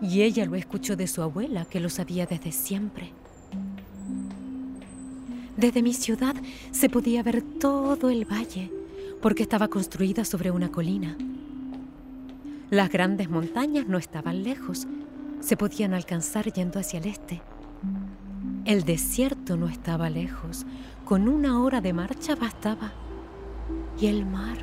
Y 0.00 0.22
ella 0.22 0.46
lo 0.46 0.56
escuchó 0.56 0.96
de 0.96 1.06
su 1.06 1.22
abuela, 1.22 1.66
que 1.66 1.78
lo 1.78 1.88
sabía 1.88 2.26
desde 2.26 2.50
siempre. 2.50 3.12
Desde 5.56 5.80
mi 5.80 5.94
ciudad 5.94 6.34
se 6.72 6.88
podía 6.88 7.22
ver 7.22 7.42
todo 7.42 8.10
el 8.10 8.24
valle, 8.24 8.72
porque 9.20 9.44
estaba 9.44 9.68
construida 9.68 10.24
sobre 10.24 10.50
una 10.50 10.72
colina. 10.72 11.16
Las 12.72 12.88
grandes 12.88 13.28
montañas 13.28 13.86
no 13.86 13.98
estaban 13.98 14.44
lejos, 14.44 14.86
se 15.40 15.58
podían 15.58 15.92
alcanzar 15.92 16.50
yendo 16.50 16.80
hacia 16.80 17.00
el 17.00 17.06
este. 17.06 17.42
El 18.64 18.84
desierto 18.84 19.58
no 19.58 19.68
estaba 19.68 20.08
lejos, 20.08 20.64
con 21.04 21.28
una 21.28 21.60
hora 21.60 21.82
de 21.82 21.92
marcha 21.92 22.34
bastaba. 22.34 22.94
Y 24.00 24.06
el 24.06 24.24
mar. 24.24 24.56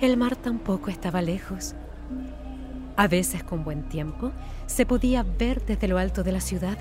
El 0.00 0.16
mar 0.16 0.34
tampoco 0.34 0.90
estaba 0.90 1.22
lejos. 1.22 1.76
A 2.96 3.06
veces 3.06 3.44
con 3.44 3.62
buen 3.62 3.88
tiempo 3.88 4.32
se 4.66 4.86
podía 4.86 5.22
ver 5.22 5.64
desde 5.64 5.86
lo 5.86 5.98
alto 5.98 6.24
de 6.24 6.32
la 6.32 6.40
ciudad 6.40 6.78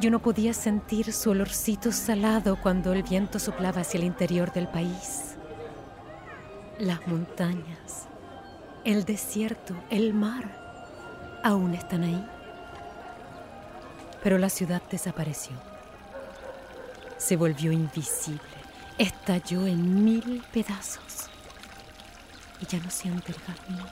y 0.00 0.06
uno 0.06 0.20
podía 0.20 0.54
sentir 0.54 1.12
su 1.12 1.28
olorcito 1.28 1.92
salado 1.92 2.56
cuando 2.62 2.94
el 2.94 3.02
viento 3.02 3.38
soplaba 3.38 3.82
hacia 3.82 3.98
el 3.98 4.04
interior 4.04 4.50
del 4.50 4.66
país. 4.66 5.36
Las 6.78 7.06
montañas, 7.06 8.07
el 8.88 9.04
desierto, 9.04 9.74
el 9.90 10.14
mar, 10.14 10.48
aún 11.44 11.74
están 11.74 12.04
ahí. 12.04 12.26
Pero 14.22 14.38
la 14.38 14.48
ciudad 14.48 14.80
desapareció. 14.90 15.54
Se 17.18 17.36
volvió 17.36 17.70
invisible, 17.70 18.40
estalló 18.96 19.66
en 19.66 20.04
mil 20.04 20.42
pedazos 20.54 21.28
y 22.62 22.66
ya 22.66 22.78
no 22.78 22.88
siente 22.88 23.32
el 23.32 23.38
jazmín. 23.40 23.84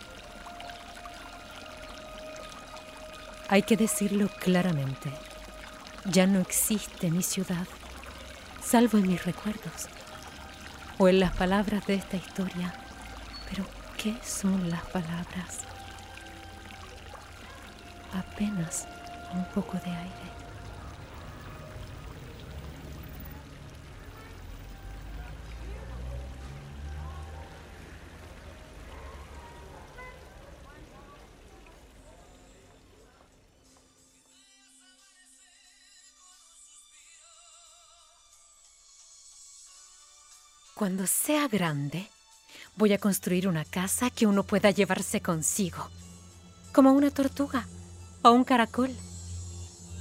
Hay 3.48 3.64
que 3.64 3.76
decirlo 3.76 4.30
claramente. 4.40 5.12
Ya 6.06 6.26
no 6.26 6.40
existe 6.40 7.10
mi 7.10 7.22
ciudad, 7.22 7.66
salvo 8.64 8.96
en 8.96 9.08
mis 9.08 9.22
recuerdos 9.26 9.88
o 10.96 11.06
en 11.08 11.20
las 11.20 11.36
palabras 11.36 11.86
de 11.86 11.96
esta 11.96 12.16
historia. 12.16 12.72
Pero, 13.50 13.75
¿qué 13.96 14.14
son 14.22 14.70
las 14.70 14.84
palabras? 14.86 15.60
Apenas 18.12 18.86
un 19.32 19.44
poco 19.54 19.78
de 19.78 19.90
aire. 19.90 20.26
Cuando 40.74 41.06
sea 41.06 41.48
grande, 41.48 42.06
voy 42.76 42.92
a 42.92 42.98
construir 42.98 43.48
una 43.48 43.64
casa 43.64 44.10
que 44.10 44.26
uno 44.26 44.42
pueda 44.42 44.70
llevarse 44.70 45.22
consigo, 45.22 45.88
como 46.72 46.92
una 46.92 47.10
tortuga 47.10 47.66
o 48.22 48.32
un 48.32 48.44
caracol. 48.44 48.90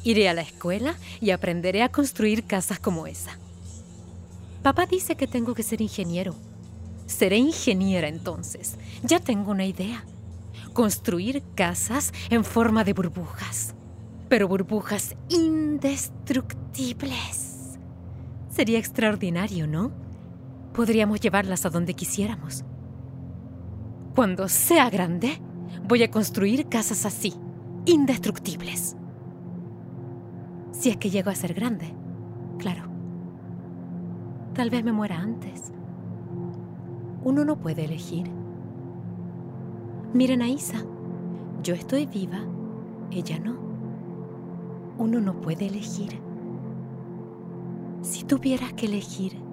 Iré 0.04 0.28
a 0.30 0.34
la 0.34 0.42
escuela 0.42 0.96
y 1.22 1.32
aprenderé 1.32 1.84
a 1.84 1.90
construir 1.90 2.46
casas 2.46 2.80
como 2.80 3.08
esa. 3.08 3.40
Papá 4.62 4.86
dice 4.86 5.16
que 5.16 5.28
tengo 5.28 5.56
que 5.56 5.64
ser 5.64 5.82
ingeniero. 5.82 6.36
Seré 7.08 7.38
ingeniera 7.38 8.08
entonces. 8.08 8.78
Ya 9.04 9.20
tengo 9.20 9.52
una 9.52 9.66
idea. 9.66 10.06
Construir 10.74 11.44
casas 11.56 12.14
en 12.30 12.44
forma 12.44 12.84
de 12.84 12.94
burbujas. 12.94 13.74
Pero 14.28 14.48
burbujas 14.48 15.16
indestructibles. 15.30 17.78
Sería 18.50 18.80
extraordinario, 18.80 19.68
¿no? 19.68 20.05
Podríamos 20.76 21.22
llevarlas 21.22 21.66
a 21.66 21.70
donde 21.70 21.94
quisiéramos. 21.94 22.66
Cuando 24.14 24.50
sea 24.50 24.90
grande, 24.90 25.42
voy 25.88 26.04
a 26.04 26.12
construir 26.12 26.68
casas 26.68 27.06
así, 27.06 27.34
indestructibles. 27.86 28.98
Si 30.72 30.90
es 30.90 30.98
que 30.98 31.10
llego 31.10 31.30
a 31.30 31.36
ser 31.36 31.54
grande, 31.54 31.94
claro. 32.58 32.90
Tal 34.54 34.70
vez 34.70 34.84
me 34.84 34.92
muera 34.92 35.20
antes. 35.20 35.72
Uno 37.24 37.46
no 37.46 37.58
puede 37.58 37.86
elegir. 37.86 38.30
Miren 40.14 40.42
a 40.42 40.50
Isa. 40.50 40.84
Yo 41.64 41.74
estoy 41.74 42.06
viva, 42.06 42.40
ella 43.12 43.40
no. 43.40 43.56
Uno 44.98 45.20
no 45.22 45.40
puede 45.42 45.68
elegir. 45.68 46.20
Si 48.02 48.24
tuvieras 48.24 48.74
que 48.74 48.86
elegir, 48.86 49.45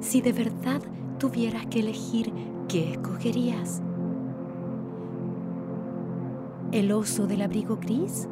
si 0.00 0.20
de 0.20 0.32
verdad 0.32 0.82
tuvieras 1.18 1.66
que 1.66 1.80
elegir, 1.80 2.32
¿qué 2.68 2.92
escogerías? 2.92 3.82
¿El 6.72 6.92
oso 6.92 7.26
del 7.26 7.42
abrigo 7.42 7.76
gris? 7.76 8.28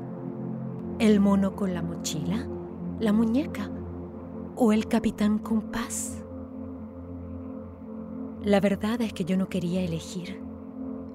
¿El 0.99 1.21
mono 1.21 1.57
con 1.57 1.75
la 1.75 1.83
mochila? 1.83 2.47
¿La 3.01 3.13
muñeca? 3.13 3.71
¿O 4.55 4.73
el 4.73 4.87
capitán 4.87 5.39
compás? 5.39 6.23
La 8.43 8.61
verdad 8.61 9.01
es 9.01 9.13
que 9.13 9.25
yo 9.25 9.37
no 9.37 9.49
quería 9.49 9.83
elegir, 9.83 10.41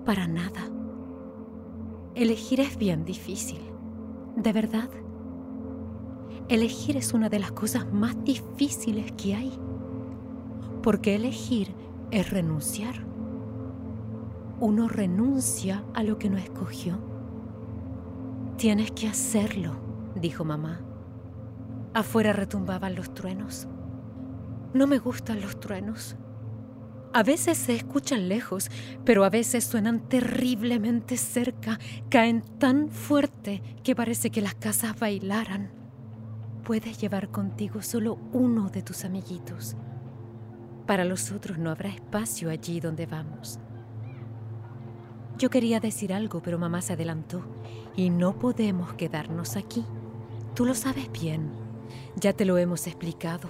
para 0.06 0.28
nada. 0.28 0.70
Elegir 2.14 2.60
es 2.60 2.78
bien 2.78 3.06
difícil, 3.06 3.62
de 4.36 4.52
verdad. 4.52 4.90
Elegir 6.50 6.98
es 6.98 7.14
una 7.14 7.30
de 7.30 7.40
las 7.40 7.54
cosas 7.54 7.92
más 7.94 8.22
difíciles 8.26 9.14
que 9.14 9.36
hay, 9.36 9.54
porque 10.82 11.16
elegir 11.16 11.74
es 12.12 12.30
renunciar. 12.30 13.06
Uno 14.60 14.88
renuncia 14.88 15.84
a 15.94 16.04
lo 16.04 16.18
que 16.18 16.30
no 16.30 16.38
escogió. 16.38 17.00
Tienes 18.58 18.92
que 18.92 19.08
hacerlo, 19.08 19.74
dijo 20.16 20.46
mamá. 20.46 20.82
Afuera 21.94 22.32
retumbaban 22.32 22.96
los 22.96 23.14
truenos. 23.14 23.68
No 24.74 24.88
me 24.88 25.00
gustan 25.00 25.42
los 25.42 25.60
truenos. 25.60 26.16
A 27.14 27.24
veces 27.24 27.58
se 27.58 27.76
escuchan 27.76 28.30
lejos, 28.30 28.70
pero 29.04 29.26
a 29.26 29.30
veces 29.30 29.66
suenan 29.66 30.08
terriblemente 30.08 31.18
cerca, 31.18 31.78
caen 32.10 32.42
tan 32.58 32.90
fuerte 32.90 33.62
que 33.84 33.96
parece 33.96 34.30
que 34.30 34.42
las 34.42 34.56
casas 34.56 34.98
bailaran. 34.98 35.72
Puedes 36.64 37.00
llevar 37.00 37.30
contigo 37.30 37.82
solo 37.82 38.18
uno 38.32 38.70
de 38.70 38.82
tus 38.82 39.04
amiguitos. 39.04 39.76
Para 40.92 41.06
los 41.06 41.32
otros 41.32 41.58
no 41.58 41.72
habrá 41.72 41.88
espacio 41.88 42.50
allí 42.50 42.82
donde 42.82 43.06
vamos. 43.06 43.60
Yo 45.38 45.50
quería 45.50 45.80
decir 45.80 46.12
algo, 46.12 46.42
pero 46.42 46.60
mamá 46.60 46.82
se 46.82 46.92
adelantó 46.92 47.46
y 47.96 48.10
no 48.10 48.38
podemos 48.38 48.94
quedarnos 48.96 49.56
aquí. 49.56 49.86
Tú 50.54 50.66
lo 50.66 50.76
sabes 50.76 51.10
bien. 51.10 51.50
Ya 52.18 52.34
te 52.34 52.44
lo 52.44 52.58
hemos 52.58 52.88
explicado. 52.88 53.48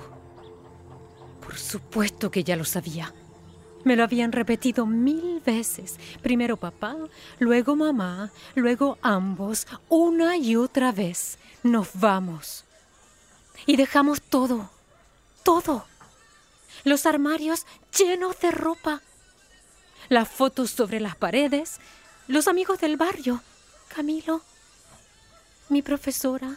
Por 1.43 1.57
supuesto 1.57 2.29
que 2.29 2.43
ya 2.43 2.55
lo 2.55 2.63
sabía. 2.63 3.11
Me 3.85 3.95
lo 3.95 4.03
habían 4.03 4.33
repetido 4.33 4.85
mil 4.85 5.41
veces. 5.43 5.97
Primero 6.21 6.57
papá, 6.57 6.95
luego 7.39 7.75
mamá, 7.75 8.29
luego 8.53 8.99
ambos, 9.01 9.65
una 9.89 10.37
y 10.37 10.57
otra 10.57 10.91
vez. 10.91 11.39
Nos 11.63 11.89
vamos. 11.95 12.65
Y 13.65 13.77
dejamos 13.77 14.21
todo, 14.21 14.69
todo. 15.41 15.90
Los 16.83 17.05
armarios 17.05 17.65
llenos 17.97 18.39
de 18.39 18.51
ropa. 18.51 19.01
Las 20.09 20.29
fotos 20.29 20.71
sobre 20.71 20.99
las 20.99 21.15
paredes. 21.15 21.79
Los 22.27 22.47
amigos 22.47 22.79
del 22.79 22.97
barrio. 22.97 23.41
Camilo. 23.93 24.41
Mi 25.69 25.81
profesora. 25.81 26.55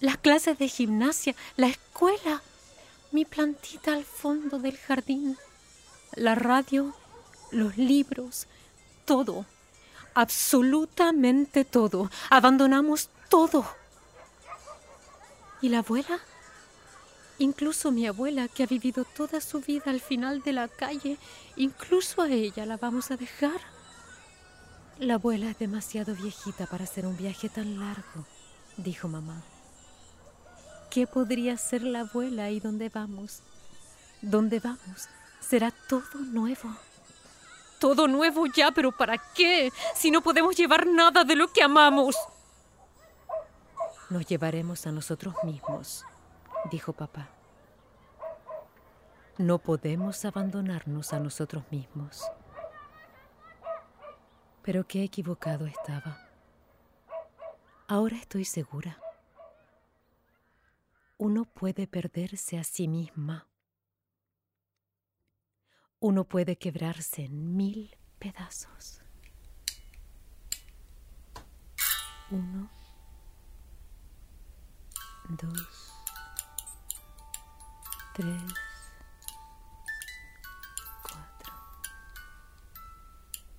Las 0.00 0.18
clases 0.18 0.58
de 0.58 0.68
gimnasia. 0.68 1.34
La 1.56 1.68
escuela. 1.68 2.42
Mi 3.12 3.24
plantita 3.24 3.94
al 3.94 4.04
fondo 4.04 4.58
del 4.58 4.76
jardín 4.76 5.36
la 6.16 6.34
radio, 6.34 6.94
los 7.50 7.76
libros, 7.76 8.48
todo, 9.04 9.44
absolutamente 10.14 11.64
todo. 11.64 12.10
Abandonamos 12.30 13.10
todo. 13.28 13.66
¿Y 15.60 15.68
la 15.68 15.78
abuela? 15.78 16.18
Incluso 17.38 17.92
mi 17.92 18.06
abuela, 18.06 18.48
que 18.48 18.62
ha 18.62 18.66
vivido 18.66 19.04
toda 19.04 19.40
su 19.40 19.60
vida 19.60 19.90
al 19.90 20.00
final 20.00 20.42
de 20.42 20.52
la 20.52 20.68
calle, 20.68 21.18
incluso 21.56 22.22
a 22.22 22.28
ella 22.28 22.64
la 22.64 22.76
vamos 22.76 23.10
a 23.10 23.16
dejar. 23.16 23.60
La 24.98 25.14
abuela 25.14 25.50
es 25.50 25.58
demasiado 25.58 26.14
viejita 26.14 26.66
para 26.66 26.84
hacer 26.84 27.04
un 27.04 27.16
viaje 27.16 27.50
tan 27.50 27.78
largo, 27.78 28.24
dijo 28.78 29.08
mamá. 29.08 29.42
¿Qué 30.90 31.06
podría 31.06 31.58
ser 31.58 31.82
la 31.82 32.00
abuela 32.00 32.50
y 32.50 32.60
dónde 32.60 32.88
vamos? 32.88 33.42
¿Dónde 34.22 34.60
vamos? 34.60 35.08
Será 35.40 35.70
todo 35.70 36.20
nuevo. 36.20 36.74
Todo 37.78 38.08
nuevo 38.08 38.46
ya, 38.46 38.70
pero 38.70 38.90
¿para 38.90 39.18
qué? 39.34 39.70
Si 39.94 40.10
no 40.10 40.22
podemos 40.22 40.56
llevar 40.56 40.86
nada 40.86 41.24
de 41.24 41.36
lo 41.36 41.52
que 41.52 41.62
amamos. 41.62 42.16
Nos 44.08 44.24
llevaremos 44.24 44.86
a 44.86 44.92
nosotros 44.92 45.34
mismos, 45.44 46.04
dijo 46.70 46.92
papá. 46.92 47.30
No 49.38 49.58
podemos 49.58 50.24
abandonarnos 50.24 51.12
a 51.12 51.20
nosotros 51.20 51.64
mismos. 51.70 52.22
Pero 54.62 54.86
qué 54.86 55.02
equivocado 55.02 55.66
estaba. 55.66 56.18
Ahora 57.88 58.16
estoy 58.16 58.44
segura. 58.44 58.98
Uno 61.18 61.44
puede 61.44 61.86
perderse 61.86 62.58
a 62.58 62.64
sí 62.64 62.88
misma 62.88 63.46
uno 66.00 66.24
puede 66.24 66.56
quebrarse 66.56 67.24
en 67.24 67.56
mil 67.56 67.96
pedazos. 68.18 69.00
Uno, 72.30 72.70
dos, 75.28 75.95
tres, 78.16 78.42
cuatro, 81.02 81.52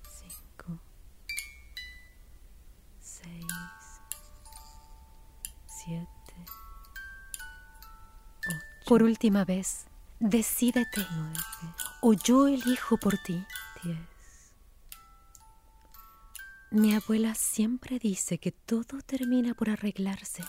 cinco, 0.02 0.80
seis, 2.98 3.44
siete, 5.64 6.34
ocho. 8.48 8.88
Por 8.88 9.04
última 9.04 9.44
vez, 9.44 9.86
decídete. 10.18 11.06
Nueve, 11.08 11.38
o 12.02 12.14
yo 12.14 12.48
elijo 12.48 12.96
por 12.96 13.16
ti. 13.18 13.46
Diez. 13.84 13.98
Mi 16.72 16.96
abuela 16.96 17.36
siempre 17.36 18.00
dice 18.00 18.38
que 18.38 18.50
todo 18.50 19.02
termina 19.02 19.54
por 19.54 19.70
arreglarse. 19.70 20.42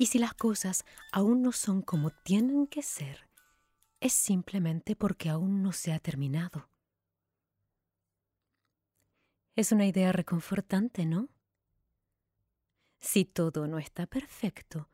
Y 0.00 0.06
si 0.06 0.18
las 0.18 0.32
cosas 0.32 0.86
aún 1.12 1.42
no 1.42 1.52
son 1.52 1.82
como 1.82 2.08
tienen 2.08 2.66
que 2.66 2.82
ser, 2.82 3.28
es 4.00 4.14
simplemente 4.14 4.96
porque 4.96 5.28
aún 5.28 5.62
no 5.62 5.72
se 5.72 5.92
ha 5.92 5.98
terminado. 5.98 6.70
Es 9.56 9.72
una 9.72 9.84
idea 9.84 10.10
reconfortante, 10.10 11.04
¿no? 11.04 11.28
Si 12.98 13.26
todo 13.26 13.66
no 13.66 13.78
está 13.78 14.06
perfecto, 14.06 14.88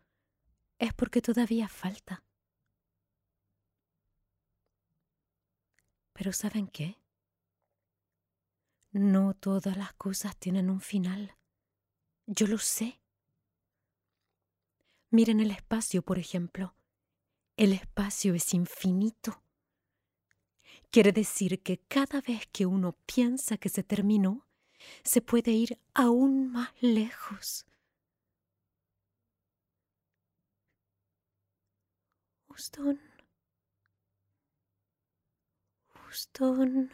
es 0.76 0.92
porque 0.92 1.22
todavía 1.22 1.68
falta. 1.68 2.24
Pero 6.14 6.32
¿saben 6.32 6.66
qué? 6.66 7.00
No 8.90 9.34
todas 9.34 9.76
las 9.76 9.92
cosas 9.92 10.36
tienen 10.36 10.68
un 10.68 10.80
final. 10.80 11.36
Yo 12.26 12.48
lo 12.48 12.58
sé. 12.58 13.00
Miren 15.16 15.40
el 15.40 15.50
espacio, 15.50 16.02
por 16.02 16.18
ejemplo. 16.18 16.74
El 17.56 17.72
espacio 17.72 18.34
es 18.34 18.52
infinito. 18.52 19.42
Quiere 20.90 21.10
decir 21.10 21.62
que 21.62 21.78
cada 21.88 22.20
vez 22.20 22.46
que 22.52 22.66
uno 22.66 22.98
piensa 23.06 23.56
que 23.56 23.70
se 23.70 23.82
terminó, 23.82 24.46
se 25.04 25.22
puede 25.22 25.52
ir 25.52 25.80
aún 25.94 26.52
más 26.52 26.70
lejos. 26.82 27.64
Houston. 32.48 33.00
Houston. 35.94 36.90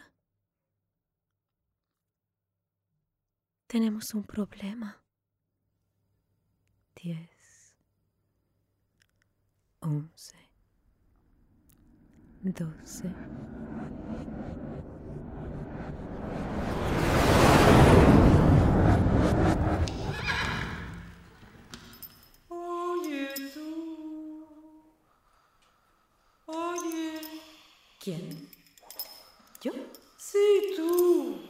Tenemos 3.67 4.13
un 4.13 4.23
problema. 4.23 5.03
Diez. 6.95 7.32
Once. 9.85 10.33
Doce. 12.41 13.09
Oye 22.47 23.27
tú. 23.53 24.45
Oye. 26.45 27.19
¿Quién? 27.99 28.49
¿Yo? 29.61 29.73
Sí, 30.17 30.73
tú. 30.77 31.41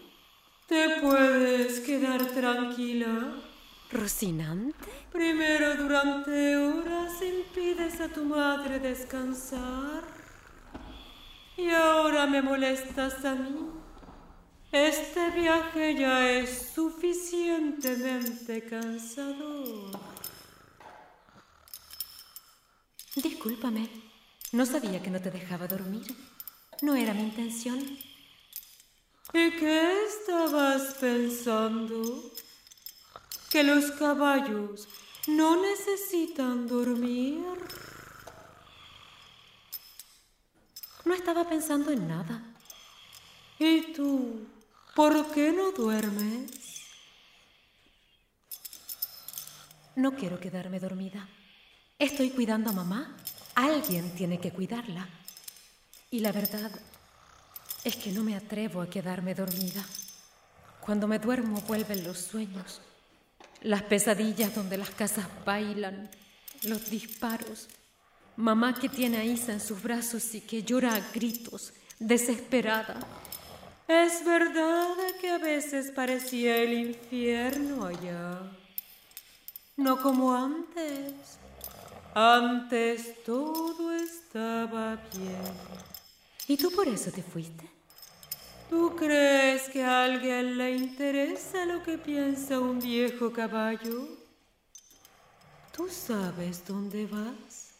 ¿Te 0.67 1.01
puedes 1.01 1.81
quedar 1.81 2.25
tranquila? 2.31 3.52
¿Rocinante? 3.93 4.89
Primero 5.11 5.75
durante 5.75 6.57
horas 6.57 7.13
impides 7.21 8.01
a 8.01 8.09
tu 8.09 8.25
madre 8.25 8.79
descansar. 8.79 10.03
Y 11.55 11.69
ahora 11.69 12.25
me 12.25 12.41
molestas 12.41 13.23
a 13.23 13.35
mí. 13.35 13.69
Este 14.71 15.29
viaje 15.29 15.93
ya 15.93 16.31
es 16.31 16.71
suficientemente 16.73 18.65
cansador. 18.65 19.91
Discúlpame, 23.15 23.87
no 24.53 24.65
sabía 24.65 25.03
que 25.03 25.11
no 25.11 25.21
te 25.21 25.29
dejaba 25.29 25.67
dormir. 25.67 26.07
No 26.81 26.95
era 26.95 27.13
mi 27.13 27.21
intención. 27.21 27.77
¿Y 29.35 29.51
qué 29.51 30.05
estabas 30.07 30.95
pensando? 30.95 32.01
¿Que 33.53 33.63
los 33.63 33.91
caballos 33.91 34.87
no 35.27 35.61
necesitan 35.61 36.67
dormir? 36.67 37.45
No 41.05 41.13
estaba 41.13 41.47
pensando 41.47 41.91
en 41.91 42.07
nada. 42.07 42.41
¿Y 43.59 43.93
tú? 43.93 44.47
¿Por 44.95 45.31
qué 45.31 45.51
no 45.51 45.71
duermes? 45.71 46.49
No 49.97 50.15
quiero 50.15 50.39
quedarme 50.39 50.79
dormida. 50.79 51.29
Estoy 51.99 52.31
cuidando 52.31 52.71
a 52.71 52.73
mamá. 52.73 53.15
Alguien 53.53 54.15
tiene 54.15 54.39
que 54.39 54.49
cuidarla. 54.49 55.07
Y 56.09 56.21
la 56.21 56.31
verdad 56.31 56.71
es 57.83 57.95
que 57.97 58.13
no 58.13 58.23
me 58.23 58.35
atrevo 58.35 58.81
a 58.81 58.89
quedarme 58.89 59.35
dormida. 59.35 59.85
Cuando 60.81 61.07
me 61.07 61.19
duermo 61.19 61.61
vuelven 61.61 62.03
los 62.03 62.17
sueños, 62.17 62.81
las 63.63 63.81
pesadillas 63.83 64.53
donde 64.53 64.77
las 64.77 64.89
casas 64.91 65.25
bailan, 65.45 66.09
los 66.63 66.89
disparos, 66.89 67.67
mamá 68.35 68.75
que 68.75 68.89
tiene 68.89 69.17
a 69.17 69.25
Isa 69.25 69.53
en 69.53 69.59
sus 69.59 69.81
brazos 69.81 70.35
y 70.35 70.41
que 70.41 70.63
llora 70.63 70.95
a 70.95 71.11
gritos, 71.13 71.73
desesperada. 71.99 72.99
Es 73.87 74.23
verdad 74.25 74.95
que 75.19 75.29
a 75.29 75.37
veces 75.37 75.91
parecía 75.91 76.57
el 76.57 76.73
infierno 76.73 77.85
allá. 77.85 78.39
No 79.75 80.01
como 80.01 80.33
antes. 80.33 81.13
Antes 82.15 83.23
todo 83.23 83.91
estaba 83.91 84.95
bien. 85.13 85.53
¿Y 86.47 86.57
tú 86.57 86.71
por 86.71 86.87
eso 86.87 87.11
te 87.11 87.23
fuiste? 87.23 87.72
¿Tú 88.69 88.95
crees 88.95 89.69
que 89.69 89.83
a 89.83 90.05
alguien 90.05 90.57
le 90.57 90.71
interesa 90.71 91.65
lo 91.65 91.83
que 91.83 91.97
piensa 91.97 92.59
un 92.59 92.79
viejo 92.79 93.31
caballo? 93.31 94.07
¿Tú 95.75 95.89
sabes 95.89 96.65
dónde 96.65 97.05
vas? 97.05 97.71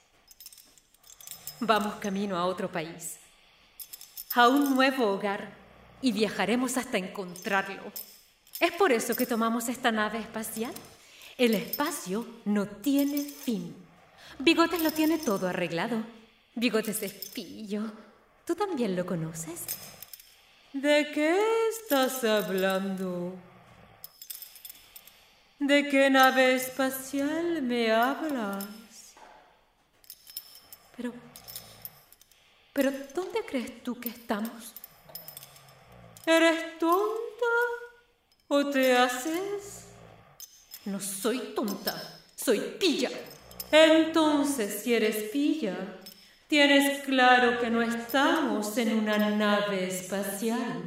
Vamos 1.60 1.96
camino 1.96 2.38
a 2.38 2.46
otro 2.46 2.72
país, 2.72 3.18
a 4.34 4.48
un 4.48 4.76
nuevo 4.76 5.08
hogar, 5.12 5.54
y 6.02 6.12
viajaremos 6.12 6.78
hasta 6.78 6.98
encontrarlo. 6.98 7.82
Es 8.60 8.72
por 8.74 8.92
eso 8.92 9.16
que 9.16 9.26
tomamos 9.26 9.70
esta 9.70 9.92
nave 9.92 10.20
espacial. 10.20 10.74
El 11.38 11.56
espacio 11.56 12.28
no 12.46 12.66
tiene 12.68 13.24
fin. 13.24 13.76
Bigotes 14.40 14.82
lo 14.82 14.92
tiene 14.92 15.18
todo 15.18 15.48
arreglado. 15.48 16.04
Bigotes 16.56 17.02
es 17.04 17.14
pillo. 17.30 17.84
¿Tú 18.46 18.56
también 18.56 18.96
lo 18.96 19.06
conoces? 19.06 19.62
¿De 20.74 21.12
qué 21.14 21.40
estás 21.70 22.24
hablando? 22.24 23.36
¿De 25.60 25.88
qué 25.88 26.10
nave 26.10 26.56
espacial 26.56 27.62
me 27.62 27.92
hablas? 27.92 28.66
Pero... 30.98 31.14
¿Pero 32.74 32.92
dónde 33.14 33.46
crees 33.46 33.84
tú 33.84 34.00
que 34.00 34.10
estamos? 34.10 34.74
¿Eres 36.26 36.80
tonta 36.80 37.54
o 38.48 38.66
te 38.72 38.98
haces? 38.98 39.90
No 40.86 41.00
soy 41.00 41.54
tonta, 41.54 42.20
soy 42.36 42.60
pilla. 42.80 43.12
Entonces, 43.72 44.82
si 44.82 44.96
eres 44.96 45.30
pilla, 45.30 46.00
tienes 46.54 47.02
claro 47.04 47.60
que 47.60 47.72
no 47.72 47.82
estamos 47.82 48.78
en 48.78 49.00
una 49.00 49.18
nave 49.18 49.88
espacial. 49.88 50.84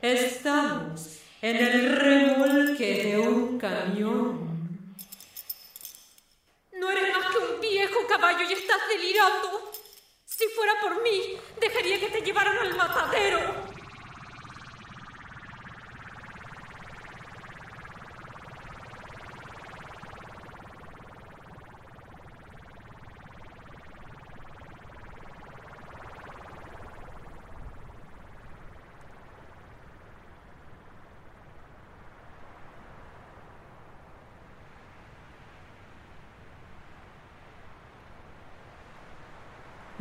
Estamos 0.00 1.18
en 1.42 1.56
el 1.56 1.94
remolque 1.94 3.04
de 3.04 3.18
un 3.18 3.58
camión. 3.58 4.88
No 6.72 6.90
eres 6.90 7.14
más 7.14 7.26
que 7.30 7.36
un 7.36 7.60
viejo 7.60 8.06
caballo 8.08 8.40
y 8.48 8.54
estás 8.54 8.88
delirando. 8.88 9.70
Si 10.24 10.46
fuera 10.56 10.72
por 10.80 11.02
mí, 11.02 11.36
dejaría 11.60 12.00
que 12.00 12.08
te 12.08 12.22
llevaran 12.22 12.56
al 12.56 12.74
matadero. 12.74 13.73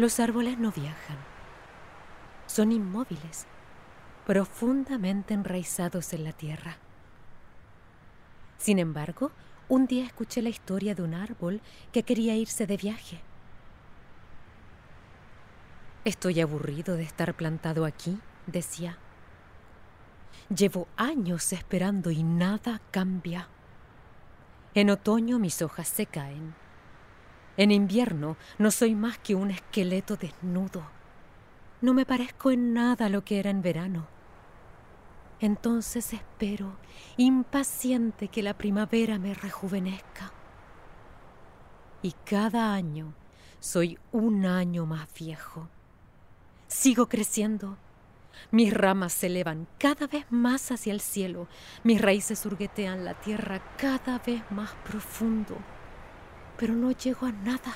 Los 0.03 0.19
árboles 0.19 0.59
no 0.59 0.69
viajan. 0.73 1.15
Son 2.45 2.73
inmóviles, 2.73 3.45
profundamente 4.27 5.33
enraizados 5.33 6.11
en 6.11 6.25
la 6.25 6.33
tierra. 6.33 6.75
Sin 8.57 8.79
embargo, 8.79 9.31
un 9.69 9.87
día 9.87 10.03
escuché 10.03 10.41
la 10.41 10.49
historia 10.49 10.93
de 10.93 11.03
un 11.03 11.13
árbol 11.13 11.61
que 11.93 12.03
quería 12.03 12.35
irse 12.35 12.67
de 12.67 12.75
viaje. 12.75 13.21
Estoy 16.03 16.41
aburrido 16.41 16.97
de 16.97 17.03
estar 17.03 17.33
plantado 17.33 17.85
aquí, 17.85 18.19
decía. 18.45 18.97
Llevo 20.53 20.89
años 20.97 21.53
esperando 21.53 22.11
y 22.11 22.23
nada 22.23 22.81
cambia. 22.91 23.47
En 24.73 24.89
otoño 24.89 25.39
mis 25.39 25.61
hojas 25.61 25.87
se 25.87 26.05
caen. 26.07 26.61
En 27.55 27.71
invierno 27.71 28.35
no 28.57 28.71
soy 28.71 28.95
más 28.95 29.19
que 29.19 29.35
un 29.35 29.51
esqueleto 29.51 30.15
desnudo. 30.15 30.83
No 31.81 31.93
me 31.93 32.05
parezco 32.05 32.49
en 32.49 32.73
nada 32.73 33.05
a 33.05 33.09
lo 33.09 33.23
que 33.23 33.39
era 33.39 33.51
en 33.51 33.61
verano. 33.61 34.07
Entonces 35.39 36.13
espero, 36.13 36.77
impaciente, 37.17 38.29
que 38.29 38.41
la 38.41 38.57
primavera 38.57 39.19
me 39.19 39.33
rejuvenezca. 39.33 40.31
Y 42.01 42.13
cada 42.25 42.73
año 42.73 43.13
soy 43.59 43.99
un 44.11 44.45
año 44.45 44.85
más 44.85 45.07
viejo. 45.13 45.69
Sigo 46.67 47.07
creciendo. 47.07 47.77
Mis 48.49 48.73
ramas 48.73 49.13
se 49.13 49.27
elevan 49.27 49.67
cada 49.77 50.07
vez 50.07 50.25
más 50.31 50.71
hacia 50.71 50.91
el 50.91 51.01
cielo. 51.01 51.47
Mis 51.83 52.01
raíces 52.01 52.39
surguetean 52.39 53.05
la 53.05 53.13
tierra 53.13 53.61
cada 53.77 54.17
vez 54.17 54.41
más 54.49 54.71
profundo 54.83 55.55
pero 56.57 56.73
no 56.73 56.91
llego 56.91 57.27
a 57.27 57.31
nada. 57.31 57.73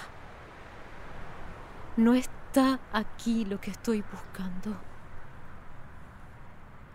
No 1.96 2.14
está 2.14 2.80
aquí 2.94 3.46
lo 3.46 3.60
que 3.60 3.72
estoy 3.72 4.04
buscando. 4.12 4.76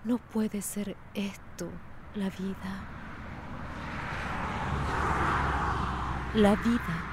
No 0.05 0.19
puede 0.19 0.63
ser 0.63 0.97
esto 1.15 1.71
la 2.15 2.29
vida. 2.31 2.83
La 6.35 6.55
vida 6.57 7.05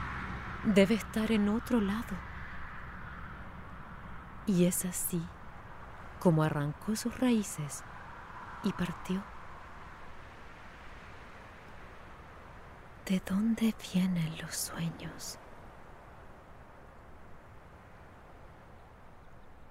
debe 0.64 0.96
estar 0.96 1.32
en 1.32 1.50
otro 1.50 1.82
lado. 1.82 2.16
Y 4.46 4.66
es 4.66 4.86
así 4.86 5.24
como 6.20 6.44
arrancó 6.44 6.96
sus 6.96 7.18
raíces 7.20 7.84
y 8.64 8.74
partió. 8.74 9.24
¿De 13.10 13.20
dónde 13.28 13.74
vienen 13.92 14.38
los 14.38 14.56
sueños? 14.56 15.40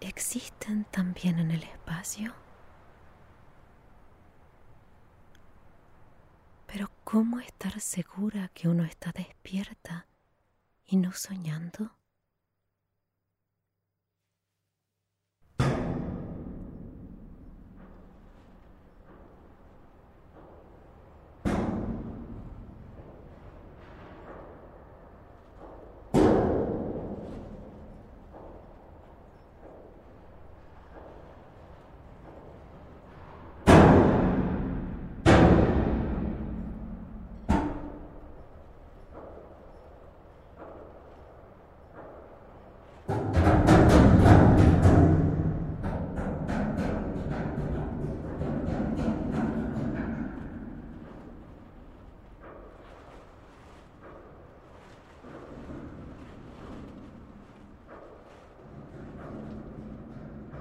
¿Existen 0.01 0.85
también 0.87 1.38
en 1.38 1.53
el 1.53 1.62
espacio? 1.62 2.35
Pero 6.66 6.90
¿cómo 7.05 7.38
estar 7.38 7.79
segura 7.79 8.51
que 8.55 8.66
uno 8.66 8.83
está 8.83 9.12
despierta 9.12 10.09
y 10.85 10.96
no 10.96 11.12
soñando? 11.12 11.92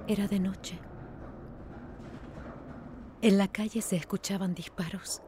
Era 0.07 0.27
de 0.27 0.39
noche. 0.39 0.79
En 3.21 3.37
la 3.37 3.49
calle 3.49 3.81
se 3.81 3.97
escuchaban 3.97 4.53
disparos. 4.53 5.21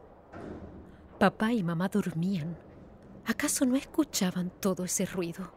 Papá 1.18 1.52
y 1.52 1.62
mamá 1.62 1.88
dormían. 1.88 2.56
¿Acaso 3.26 3.66
no 3.66 3.76
escuchaban 3.76 4.50
todo 4.58 4.84
ese 4.84 5.04
ruido? 5.04 5.52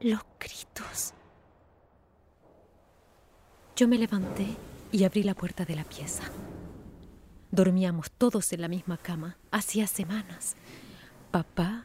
Los 0.00 0.20
gritos. 0.40 1.14
Yo 3.76 3.86
me 3.86 3.98
levanté 3.98 4.48
y 4.90 5.04
abrí 5.04 5.22
la 5.22 5.34
puerta 5.34 5.64
de 5.64 5.76
la 5.76 5.84
pieza. 5.84 6.24
Dormíamos 7.52 8.10
todos 8.10 8.52
en 8.52 8.62
la 8.62 8.68
misma 8.68 8.96
cama 8.96 9.36
hacía 9.52 9.86
semanas. 9.86 10.56
Papá, 11.30 11.84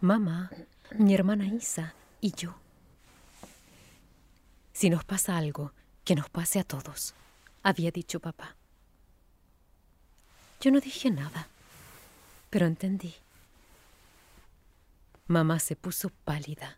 mamá, 0.00 0.50
mi 0.96 1.12
hermana 1.12 1.46
Isa 1.46 1.94
y 2.20 2.32
yo. 2.32 2.54
Si 4.76 4.90
nos 4.90 5.06
pasa 5.06 5.38
algo, 5.38 5.72
que 6.04 6.14
nos 6.14 6.28
pase 6.28 6.58
a 6.58 6.62
todos, 6.62 7.14
había 7.62 7.90
dicho 7.90 8.20
papá. 8.20 8.56
Yo 10.60 10.70
no 10.70 10.80
dije 10.80 11.10
nada, 11.10 11.48
pero 12.50 12.66
entendí. 12.66 13.14
Mamá 15.28 15.60
se 15.60 15.76
puso 15.76 16.10
pálida, 16.26 16.76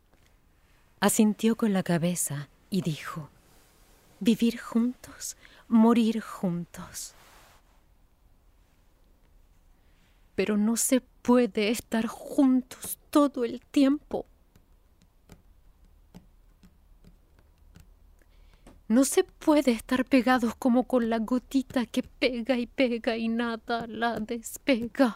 asintió 1.00 1.56
con 1.56 1.72
la 1.72 1.82
cabeza 1.82 2.48
y 2.70 2.82
dijo, 2.82 3.30
vivir 4.20 4.60
juntos, 4.60 5.36
morir 5.66 6.20
juntos. 6.20 7.14
Pero 10.36 10.56
no 10.56 10.76
se 10.76 11.00
puede 11.00 11.70
estar 11.70 12.06
juntos 12.06 12.96
todo 13.10 13.42
el 13.42 13.60
tiempo. 13.60 14.24
No 18.88 19.04
se 19.04 19.22
puede 19.22 19.72
estar 19.72 20.06
pegados 20.06 20.54
como 20.54 20.84
con 20.84 21.10
la 21.10 21.18
gotita 21.18 21.84
que 21.84 22.02
pega 22.02 22.56
y 22.56 22.66
pega 22.66 23.18
y 23.18 23.28
nada 23.28 23.86
la 23.86 24.18
despega. 24.18 25.14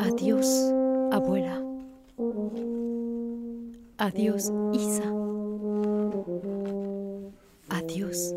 Adiós, 0.00 0.46
abuela. 1.10 1.62
Adiós, 3.96 4.52
Isa. 4.74 5.10
Adiós, 7.70 8.34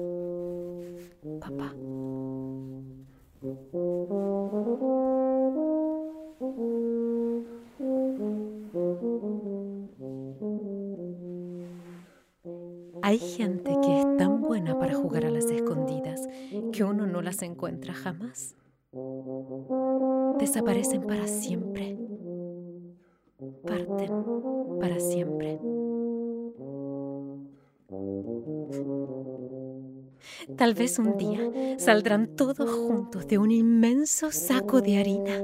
Hay 13.09 13.17
gente 13.17 13.75
que 13.83 14.01
es 14.01 14.17
tan 14.17 14.39
buena 14.39 14.77
para 14.77 14.93
jugar 14.93 15.25
a 15.25 15.31
las 15.31 15.45
escondidas 15.45 16.29
que 16.71 16.83
uno 16.83 17.07
no 17.07 17.23
las 17.23 17.41
encuentra 17.41 17.91
jamás. 17.91 18.55
Desaparecen 20.37 21.01
para 21.07 21.25
siempre. 21.25 21.97
Parten 23.65 24.11
para 24.79 24.99
siempre. 24.99 25.59
Tal 30.55 30.75
vez 30.75 30.99
un 30.99 31.17
día 31.17 31.49
saldrán 31.79 32.35
todos 32.35 32.69
juntos 32.69 33.25
de 33.25 33.39
un 33.39 33.49
inmenso 33.49 34.31
saco 34.31 34.81
de 34.81 34.99
harina. 34.99 35.41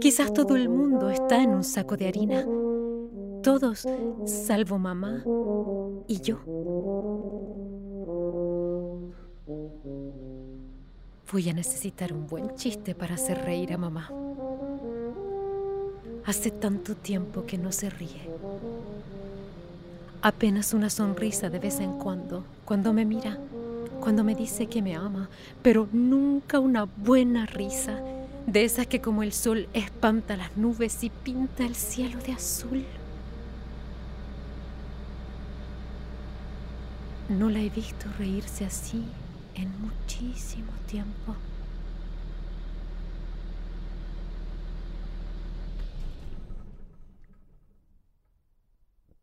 Quizás 0.00 0.32
todo 0.32 0.56
el 0.56 0.70
mundo 0.70 1.10
está 1.10 1.42
en 1.42 1.50
un 1.50 1.62
saco 1.62 1.98
de 1.98 2.08
harina. 2.08 2.46
Todos, 3.48 3.86
salvo 4.26 4.78
mamá 4.78 5.24
y 6.06 6.20
yo. 6.20 6.36
Voy 11.32 11.48
a 11.48 11.54
necesitar 11.54 12.12
un 12.12 12.26
buen 12.26 12.54
chiste 12.56 12.94
para 12.94 13.14
hacer 13.14 13.42
reír 13.42 13.72
a 13.72 13.78
mamá. 13.78 14.12
Hace 16.26 16.50
tanto 16.50 16.94
tiempo 16.94 17.46
que 17.46 17.56
no 17.56 17.72
se 17.72 17.88
ríe. 17.88 18.28
Apenas 20.20 20.74
una 20.74 20.90
sonrisa 20.90 21.48
de 21.48 21.58
vez 21.58 21.80
en 21.80 21.92
cuando, 21.92 22.44
cuando 22.66 22.92
me 22.92 23.06
mira, 23.06 23.38
cuando 23.98 24.24
me 24.24 24.34
dice 24.34 24.66
que 24.66 24.82
me 24.82 24.94
ama, 24.94 25.30
pero 25.62 25.88
nunca 25.90 26.60
una 26.60 26.84
buena 26.84 27.46
risa, 27.46 27.98
de 28.46 28.64
esas 28.64 28.86
que 28.86 29.00
como 29.00 29.22
el 29.22 29.32
sol 29.32 29.68
espanta 29.72 30.36
las 30.36 30.54
nubes 30.58 31.02
y 31.02 31.08
pinta 31.08 31.64
el 31.64 31.76
cielo 31.76 32.18
de 32.20 32.32
azul. 32.32 32.84
No 37.28 37.50
la 37.50 37.60
he 37.60 37.68
visto 37.68 38.10
reírse 38.18 38.64
así 38.64 39.04
en 39.54 39.70
muchísimo 39.82 40.72
tiempo. 40.86 41.36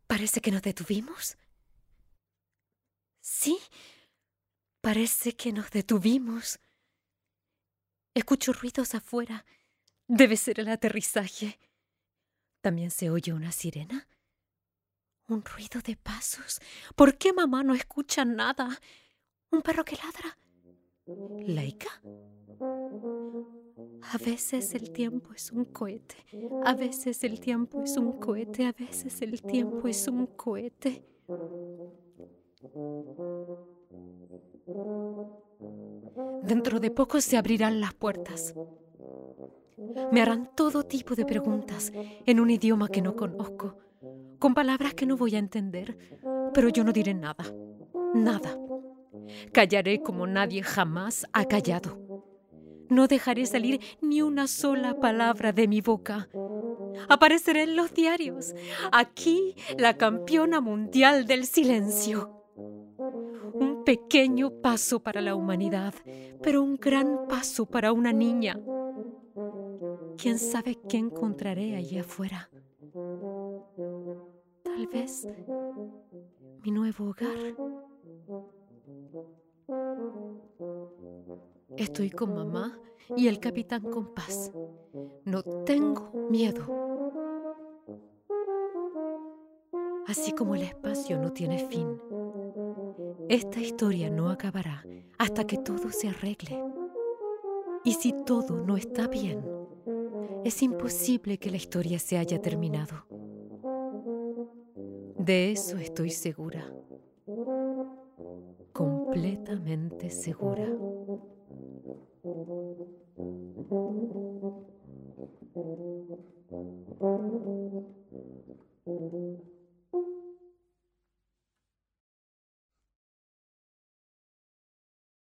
Parece 0.06 0.40
que 0.40 0.52
nos 0.52 0.62
detuvimos. 0.62 1.36
Sí, 3.20 3.58
parece 4.80 5.34
que 5.34 5.52
nos 5.52 5.70
detuvimos. 5.72 6.60
Escucho 8.14 8.52
ruidos 8.52 8.94
afuera. 8.94 9.44
Debe 10.06 10.36
ser 10.36 10.60
el 10.60 10.68
aterrizaje. 10.68 11.58
También 12.60 12.92
se 12.92 13.10
oye 13.10 13.32
una 13.32 13.50
sirena. 13.50 14.06
Un 15.28 15.42
ruido 15.44 15.80
de 15.84 15.96
pasos. 15.96 16.60
¿Por 16.94 17.18
qué 17.18 17.32
mamá 17.32 17.64
no 17.64 17.74
escucha 17.74 18.24
nada? 18.24 18.68
Un 19.50 19.60
perro 19.62 19.84
que 19.84 19.96
ladra. 19.96 20.38
¿Laika? 21.46 21.90
A 24.02 24.18
veces 24.18 24.74
el 24.74 24.92
tiempo 24.92 25.32
es 25.34 25.50
un 25.52 25.64
cohete, 25.66 26.16
a 26.64 26.74
veces 26.74 27.22
el 27.24 27.40
tiempo 27.40 27.82
es 27.82 27.96
un 27.96 28.18
cohete, 28.18 28.66
a 28.66 28.72
veces 28.72 29.20
el 29.20 29.42
tiempo 29.42 29.88
es 29.88 30.06
un 30.08 30.26
cohete. 30.26 31.04
Dentro 36.42 36.80
de 36.80 36.90
poco 36.90 37.20
se 37.20 37.36
abrirán 37.36 37.80
las 37.80 37.94
puertas. 37.94 38.54
Me 40.12 40.22
harán 40.22 40.50
todo 40.54 40.84
tipo 40.84 41.14
de 41.14 41.26
preguntas 41.26 41.92
en 41.94 42.40
un 42.40 42.50
idioma 42.50 42.88
que 42.88 43.02
no 43.02 43.14
conozco, 43.14 43.76
con 44.38 44.54
palabras 44.54 44.94
que 44.94 45.06
no 45.06 45.16
voy 45.16 45.34
a 45.34 45.38
entender, 45.38 46.20
pero 46.52 46.68
yo 46.68 46.84
no 46.84 46.92
diré 46.92 47.14
nada, 47.14 47.44
nada. 48.14 48.58
Callaré 49.52 50.02
como 50.02 50.26
nadie 50.26 50.62
jamás 50.62 51.26
ha 51.32 51.46
callado. 51.46 51.98
No 52.88 53.08
dejaré 53.08 53.46
salir 53.46 53.80
ni 54.00 54.22
una 54.22 54.46
sola 54.46 55.00
palabra 55.00 55.52
de 55.52 55.66
mi 55.66 55.80
boca. 55.80 56.28
Apareceré 57.08 57.64
en 57.64 57.76
los 57.76 57.92
diarios. 57.92 58.54
Aquí 58.92 59.56
la 59.76 59.96
campeona 59.96 60.60
mundial 60.60 61.26
del 61.26 61.46
silencio. 61.46 62.44
Un 63.54 63.82
pequeño 63.84 64.60
paso 64.62 65.00
para 65.00 65.20
la 65.20 65.34
humanidad, 65.34 65.94
pero 66.42 66.62
un 66.62 66.76
gran 66.76 67.26
paso 67.28 67.66
para 67.66 67.92
una 67.92 68.12
niña. 68.12 68.58
¿Quién 70.16 70.38
sabe 70.38 70.78
qué 70.88 70.98
encontraré 70.98 71.76
allí 71.76 71.98
afuera? 71.98 72.50
Tal 74.76 74.88
vez 74.88 75.26
mi 76.62 76.70
nuevo 76.70 77.06
hogar. 77.06 77.56
Estoy 81.78 82.10
con 82.10 82.34
mamá 82.34 82.78
y 83.16 83.28
el 83.28 83.40
capitán 83.40 83.80
con 83.80 84.12
paz. 84.12 84.52
No 85.24 85.42
tengo 85.64 86.28
miedo. 86.28 86.62
Así 90.06 90.32
como 90.32 90.54
el 90.54 90.64
espacio 90.64 91.18
no 91.18 91.32
tiene 91.32 91.66
fin, 91.66 91.98
esta 93.30 93.60
historia 93.60 94.10
no 94.10 94.28
acabará 94.28 94.84
hasta 95.16 95.46
que 95.46 95.56
todo 95.56 95.90
se 95.90 96.10
arregle. 96.10 96.62
Y 97.82 97.94
si 97.94 98.12
todo 98.26 98.60
no 98.60 98.76
está 98.76 99.08
bien, 99.08 99.42
es 100.44 100.62
imposible 100.62 101.38
que 101.38 101.50
la 101.50 101.56
historia 101.56 101.98
se 101.98 102.18
haya 102.18 102.42
terminado. 102.42 103.15
De 105.26 105.50
eso 105.50 105.76
estoy 105.76 106.10
segura 106.10 106.72
completamente 108.72 110.08
segura. 110.08 110.68